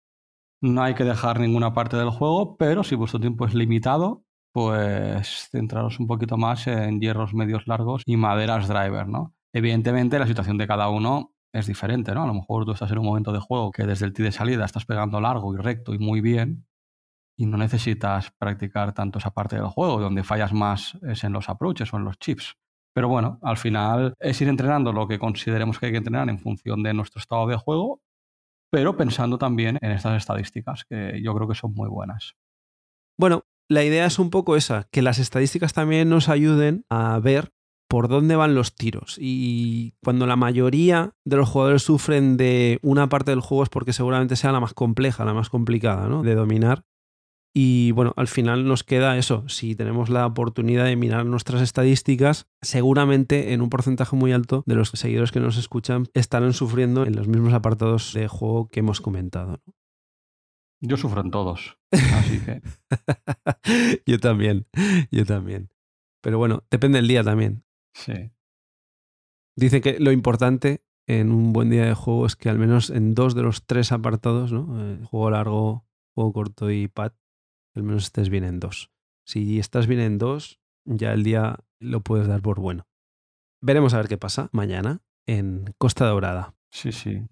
no 0.62 0.82
hay 0.82 0.94
que 0.94 1.04
dejar 1.04 1.40
ninguna 1.40 1.74
parte 1.74 1.96
del 1.96 2.10
juego, 2.10 2.56
pero 2.56 2.84
si 2.84 2.94
vuestro 2.94 3.20
tiempo 3.20 3.46
es 3.46 3.54
limitado, 3.54 4.24
pues 4.52 5.48
centraros 5.50 5.98
un 5.98 6.06
poquito 6.06 6.36
más 6.36 6.66
en 6.68 7.00
hierros 7.00 7.34
medios 7.34 7.66
largos 7.66 8.02
y 8.06 8.16
maderas 8.16 8.68
driver, 8.68 9.08
¿no? 9.08 9.34
Evidentemente 9.52 10.18
la 10.18 10.26
situación 10.26 10.58
de 10.58 10.68
cada 10.68 10.88
uno 10.88 11.34
es 11.52 11.66
diferente, 11.66 12.14
¿no? 12.14 12.22
A 12.22 12.26
lo 12.26 12.34
mejor 12.34 12.64
tú 12.64 12.72
estás 12.72 12.90
en 12.92 12.98
un 12.98 13.06
momento 13.06 13.32
de 13.32 13.40
juego 13.40 13.72
que 13.72 13.84
desde 13.84 14.06
el 14.06 14.12
tee 14.12 14.22
de 14.22 14.32
salida 14.32 14.64
estás 14.64 14.86
pegando 14.86 15.20
largo 15.20 15.52
y 15.54 15.58
recto 15.58 15.94
y 15.94 15.98
muy 15.98 16.20
bien 16.20 16.66
y 17.36 17.46
no 17.46 17.56
necesitas 17.56 18.30
practicar 18.38 18.92
tanto 18.92 19.18
esa 19.18 19.32
parte 19.32 19.56
del 19.56 19.66
juego, 19.66 20.00
donde 20.00 20.22
fallas 20.22 20.52
más 20.52 20.98
es 21.02 21.24
en 21.24 21.32
los 21.32 21.48
approaches 21.48 21.92
o 21.92 21.96
en 21.96 22.04
los 22.04 22.18
chips. 22.18 22.56
Pero 22.94 23.08
bueno, 23.08 23.38
al 23.42 23.56
final 23.56 24.14
es 24.20 24.40
ir 24.40 24.48
entrenando 24.48 24.92
lo 24.92 25.08
que 25.08 25.18
consideremos 25.18 25.78
que 25.78 25.86
hay 25.86 25.92
que 25.92 25.98
entrenar 25.98 26.28
en 26.28 26.38
función 26.38 26.82
de 26.82 26.94
nuestro 26.94 27.20
estado 27.20 27.46
de 27.46 27.56
juego 27.56 28.01
pero 28.72 28.96
pensando 28.96 29.36
también 29.36 29.78
en 29.82 29.90
estas 29.90 30.16
estadísticas, 30.16 30.86
que 30.88 31.20
yo 31.22 31.34
creo 31.34 31.46
que 31.46 31.54
son 31.54 31.74
muy 31.74 31.90
buenas. 31.90 32.36
Bueno, 33.18 33.44
la 33.68 33.84
idea 33.84 34.06
es 34.06 34.18
un 34.18 34.30
poco 34.30 34.56
esa, 34.56 34.88
que 34.90 35.02
las 35.02 35.18
estadísticas 35.18 35.74
también 35.74 36.08
nos 36.08 36.30
ayuden 36.30 36.86
a 36.88 37.18
ver 37.18 37.52
por 37.86 38.08
dónde 38.08 38.34
van 38.34 38.54
los 38.54 38.74
tiros. 38.74 39.18
Y 39.20 39.92
cuando 40.02 40.26
la 40.26 40.36
mayoría 40.36 41.12
de 41.26 41.36
los 41.36 41.50
jugadores 41.50 41.82
sufren 41.82 42.38
de 42.38 42.78
una 42.80 43.10
parte 43.10 43.30
del 43.32 43.40
juego 43.40 43.62
es 43.62 43.68
porque 43.68 43.92
seguramente 43.92 44.36
sea 44.36 44.52
la 44.52 44.60
más 44.60 44.72
compleja, 44.72 45.26
la 45.26 45.34
más 45.34 45.50
complicada 45.50 46.08
¿no? 46.08 46.22
de 46.22 46.34
dominar. 46.34 46.84
Y 47.54 47.90
bueno, 47.92 48.14
al 48.16 48.28
final 48.28 48.66
nos 48.66 48.82
queda 48.82 49.18
eso. 49.18 49.46
Si 49.48 49.74
tenemos 49.74 50.08
la 50.08 50.26
oportunidad 50.26 50.86
de 50.86 50.96
mirar 50.96 51.26
nuestras 51.26 51.60
estadísticas, 51.60 52.46
seguramente 52.62 53.52
en 53.52 53.60
un 53.60 53.68
porcentaje 53.68 54.16
muy 54.16 54.32
alto 54.32 54.62
de 54.66 54.74
los 54.74 54.88
seguidores 54.88 55.32
que 55.32 55.40
nos 55.40 55.58
escuchan 55.58 56.06
estarán 56.14 56.54
sufriendo 56.54 57.04
en 57.04 57.14
los 57.14 57.28
mismos 57.28 57.52
apartados 57.52 58.14
de 58.14 58.26
juego 58.26 58.68
que 58.68 58.80
hemos 58.80 59.02
comentado. 59.02 59.60
Yo 60.80 60.96
sufro 60.96 61.20
en 61.20 61.30
todos. 61.30 61.78
Así 61.92 62.40
que. 62.40 62.62
yo 64.06 64.18
también. 64.18 64.66
Yo 65.10 65.26
también. 65.26 65.70
Pero 66.22 66.38
bueno, 66.38 66.64
depende 66.70 66.98
del 66.98 67.08
día 67.08 67.22
también. 67.22 67.64
Sí. 67.94 68.32
Dice 69.56 69.82
que 69.82 70.00
lo 70.00 70.10
importante 70.10 70.82
en 71.06 71.30
un 71.30 71.52
buen 71.52 71.68
día 71.68 71.84
de 71.84 71.94
juego 71.94 72.26
es 72.26 72.36
que 72.36 72.48
al 72.48 72.58
menos 72.58 72.90
en 72.90 73.14
dos 73.14 73.34
de 73.34 73.42
los 73.42 73.66
tres 73.66 73.92
apartados, 73.92 74.52
¿no? 74.52 74.68
Eh, 74.80 75.04
juego 75.04 75.30
largo, 75.30 75.86
juego 76.14 76.32
corto 76.32 76.70
y 76.70 76.88
pad, 76.88 77.12
al 77.74 77.82
menos 77.82 78.04
estés 78.04 78.28
bien 78.28 78.44
en 78.44 78.60
dos. 78.60 78.90
Si 79.24 79.58
estás 79.58 79.86
bien 79.86 80.00
en 80.00 80.18
dos, 80.18 80.60
ya 80.84 81.12
el 81.12 81.22
día 81.22 81.60
lo 81.78 82.00
puedes 82.00 82.26
dar 82.26 82.42
por 82.42 82.60
bueno. 82.60 82.86
Veremos 83.60 83.94
a 83.94 83.98
ver 83.98 84.08
qué 84.08 84.18
pasa 84.18 84.48
mañana 84.52 85.02
en 85.26 85.74
Costa 85.78 86.06
Dorada. 86.06 86.54
Sí, 86.70 86.92
sí, 86.92 87.22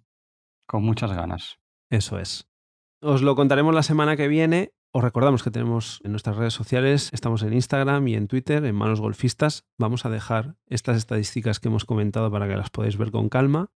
con 0.67 0.85
muchas 0.85 1.13
ganas. 1.13 1.59
Eso 1.91 2.19
es. 2.19 2.49
Os 3.03 3.23
lo 3.23 3.35
contaremos 3.35 3.75
la 3.75 3.83
semana 3.83 4.17
que 4.17 4.29
viene. 4.29 4.73
Os 4.93 5.03
recordamos 5.03 5.43
que 5.43 5.51
tenemos 5.51 6.01
en 6.05 6.11
nuestras 6.11 6.37
redes 6.37 6.53
sociales, 6.53 7.11
estamos 7.13 7.43
en 7.43 7.53
Instagram 7.53 8.07
y 8.09 8.15
en 8.15 8.27
Twitter, 8.27 8.65
en 8.65 8.75
Manos 8.75 9.01
Golfistas. 9.01 9.65
Vamos 9.79 10.05
a 10.05 10.11
dejar 10.11 10.57
estas 10.67 10.97
estadísticas 10.97 11.61
que 11.61 11.69
hemos 11.69 11.85
comentado 11.85 12.31
para 12.31 12.49
que 12.49 12.57
las 12.57 12.71
podáis 12.71 12.97
ver 12.97 13.11
con 13.11 13.29
calma. 13.29 13.73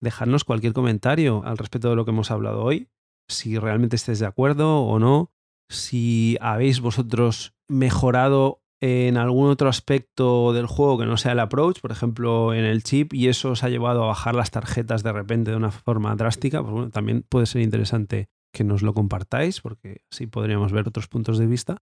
Dejadnos 0.00 0.44
cualquier 0.44 0.72
comentario 0.72 1.42
al 1.44 1.58
respecto 1.58 1.90
de 1.90 1.96
lo 1.96 2.04
que 2.04 2.12
hemos 2.12 2.30
hablado 2.30 2.62
hoy, 2.62 2.88
si 3.28 3.58
realmente 3.58 3.96
estáis 3.96 4.18
de 4.18 4.26
acuerdo 4.26 4.82
o 4.82 4.98
no, 4.98 5.32
si 5.72 6.36
habéis 6.40 6.80
vosotros 6.80 7.54
mejorado 7.68 8.62
en 8.80 9.16
algún 9.16 9.48
otro 9.48 9.68
aspecto 9.68 10.52
del 10.52 10.66
juego 10.66 10.98
que 10.98 11.06
no 11.06 11.16
sea 11.16 11.32
el 11.32 11.40
approach, 11.40 11.80
por 11.80 11.92
ejemplo 11.92 12.52
en 12.52 12.64
el 12.64 12.82
chip, 12.82 13.14
y 13.14 13.28
eso 13.28 13.52
os 13.52 13.62
ha 13.62 13.68
llevado 13.68 14.02
a 14.02 14.08
bajar 14.08 14.34
las 14.34 14.50
tarjetas 14.50 15.04
de 15.04 15.12
repente 15.12 15.52
de 15.52 15.56
una 15.56 15.70
forma 15.70 16.14
drástica, 16.16 16.60
pues 16.62 16.72
bueno, 16.72 16.90
también 16.90 17.24
puede 17.28 17.46
ser 17.46 17.62
interesante 17.62 18.28
que 18.52 18.64
nos 18.64 18.82
lo 18.82 18.92
compartáis, 18.92 19.60
porque 19.60 20.02
así 20.10 20.26
podríamos 20.26 20.72
ver 20.72 20.88
otros 20.88 21.06
puntos 21.06 21.38
de 21.38 21.46
vista. 21.46 21.78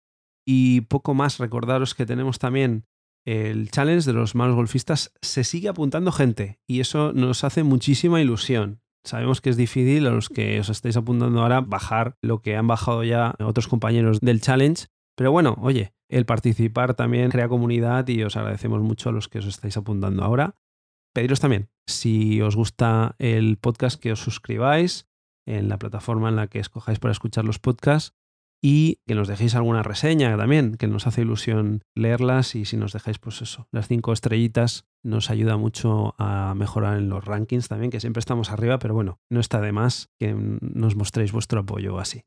Y 0.47 0.83
poco 0.83 1.15
más, 1.15 1.39
recordaros 1.39 1.95
que 1.95 2.07
tenemos 2.07 2.39
también 2.39 2.85
el 3.27 3.71
challenge 3.71 4.07
de 4.07 4.13
los 4.13 4.35
malos 4.35 4.55
golfistas, 4.55 5.13
se 5.21 5.43
sigue 5.43 5.69
apuntando 5.69 6.13
gente, 6.13 6.61
y 6.69 6.81
eso 6.81 7.13
nos 7.13 7.43
hace 7.43 7.65
muchísima 7.65 8.21
ilusión. 8.21 8.84
Sabemos 9.05 9.41
que 9.41 9.51
es 9.51 9.57
difícil 9.57 10.07
a 10.07 10.11
los 10.11 10.29
que 10.31 10.59
os 10.61 10.71
estáis 10.71 10.97
apuntando 10.97 11.43
ahora 11.43 11.61
bajar 11.61 12.17
lo 12.23 12.41
que 12.41 12.57
han 12.57 12.67
bajado 12.67 13.05
ya 13.05 13.35
otros 13.39 13.69
compañeros 13.69 14.21
del 14.21 14.41
challenge. 14.41 14.87
Pero 15.15 15.31
bueno, 15.31 15.57
oye, 15.61 15.95
el 16.09 16.25
participar 16.25 16.95
también 16.95 17.31
crea 17.31 17.49
comunidad 17.49 18.09
y 18.09 18.23
os 18.23 18.37
agradecemos 18.37 18.83
mucho 18.83 19.11
a 19.11 19.13
los 19.13 19.29
que 19.29 19.39
os 19.39 19.47
estáis 19.47 19.77
apuntando 19.77 20.25
ahora. 20.25 20.57
Pediros 21.13 21.39
también, 21.39 21.69
si 21.87 22.41
os 22.41 22.57
gusta 22.57 23.15
el 23.19 23.59
podcast, 23.59 24.01
que 24.01 24.13
os 24.13 24.21
suscribáis 24.21 25.07
en 25.47 25.69
la 25.69 25.79
plataforma 25.79 26.31
en 26.31 26.37
la 26.37 26.47
que 26.49 26.59
escojáis 26.59 26.99
para 26.99 27.13
escuchar 27.13 27.45
los 27.45 27.59
podcasts 27.59 28.17
y 28.67 29.03
que 29.07 29.15
nos 29.15 29.29
dejéis 29.29 29.55
alguna 29.57 29.83
reseña 29.83 30.35
también, 30.39 30.77
que 30.77 30.89
nos 30.89 31.07
hace 31.07 31.21
ilusión 31.21 31.85
leerlas 31.95 32.55
y 32.55 32.65
si 32.65 32.79
nos 32.79 32.95
dejáis 32.95 33.19
pues 33.19 33.43
eso, 33.43 33.69
las 33.71 33.89
cinco 33.89 34.15
estrellitas 34.15 34.87
nos 35.03 35.29
ayuda 35.29 35.59
mucho 35.59 36.15
a 36.17 36.55
mejorar 36.57 36.97
en 36.97 37.11
los 37.11 37.27
rankings 37.27 37.69
también, 37.69 37.91
que 37.91 38.01
siempre 38.01 38.21
estamos 38.21 38.51
arriba, 38.51 38.79
pero 38.79 38.95
bueno, 38.95 39.19
no 39.29 39.39
está 39.39 39.61
de 39.61 39.73
más 39.73 40.09
que 40.19 40.35
nos 40.35 40.97
mostréis 40.97 41.31
vuestro 41.31 41.61
apoyo 41.61 41.99
así. 41.99 42.23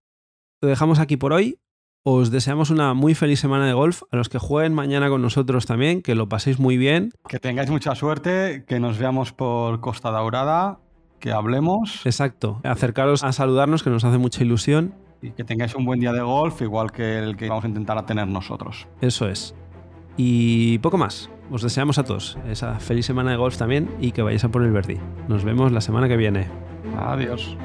Lo 0.61 0.69
dejamos 0.69 0.99
aquí 0.99 1.17
por 1.17 1.33
hoy. 1.33 1.57
Os 2.05 2.29
deseamos 2.29 2.69
una 2.69 2.93
muy 2.93 3.15
feliz 3.15 3.39
semana 3.39 3.65
de 3.65 3.73
golf. 3.73 4.03
A 4.11 4.15
los 4.15 4.29
que 4.29 4.37
jueguen 4.37 4.75
mañana 4.75 5.09
con 5.09 5.23
nosotros 5.23 5.65
también, 5.65 6.03
que 6.03 6.13
lo 6.13 6.29
paséis 6.29 6.59
muy 6.59 6.77
bien. 6.77 7.11
Que 7.27 7.39
tengáis 7.39 7.71
mucha 7.71 7.95
suerte, 7.95 8.63
que 8.67 8.79
nos 8.79 8.99
veamos 8.99 9.33
por 9.33 9.81
Costa 9.81 10.11
Daurada, 10.11 10.79
que 11.19 11.31
hablemos. 11.31 12.05
Exacto. 12.05 12.61
Acercaros 12.63 13.23
a 13.23 13.33
saludarnos, 13.33 13.83
que 13.83 13.89
nos 13.89 14.03
hace 14.03 14.19
mucha 14.19 14.43
ilusión 14.43 14.93
y 15.21 15.31
que 15.31 15.43
tengáis 15.43 15.75
un 15.75 15.85
buen 15.85 15.99
día 15.99 16.13
de 16.13 16.21
golf, 16.21 16.61
igual 16.61 16.91
que 16.91 17.19
el 17.19 17.37
que 17.37 17.49
vamos 17.49 17.65
a 17.65 17.67
intentar 17.67 18.05
tener 18.05 18.27
nosotros. 18.27 18.87
Eso 19.01 19.27
es. 19.27 19.55
Y 20.15 20.79
poco 20.79 20.97
más. 20.97 21.29
Os 21.49 21.61
deseamos 21.61 21.97
a 21.97 22.03
todos 22.03 22.37
esa 22.49 22.77
feliz 22.79 23.05
semana 23.05 23.31
de 23.31 23.37
golf 23.37 23.57
también 23.57 23.89
y 24.01 24.11
que 24.11 24.21
vayáis 24.21 24.43
a 24.43 24.49
por 24.49 24.63
el 24.63 24.71
Verdi. 24.71 24.97
Nos 25.29 25.45
vemos 25.45 25.71
la 25.71 25.79
semana 25.79 26.09
que 26.09 26.17
viene. 26.17 26.47
Adiós. 26.97 27.55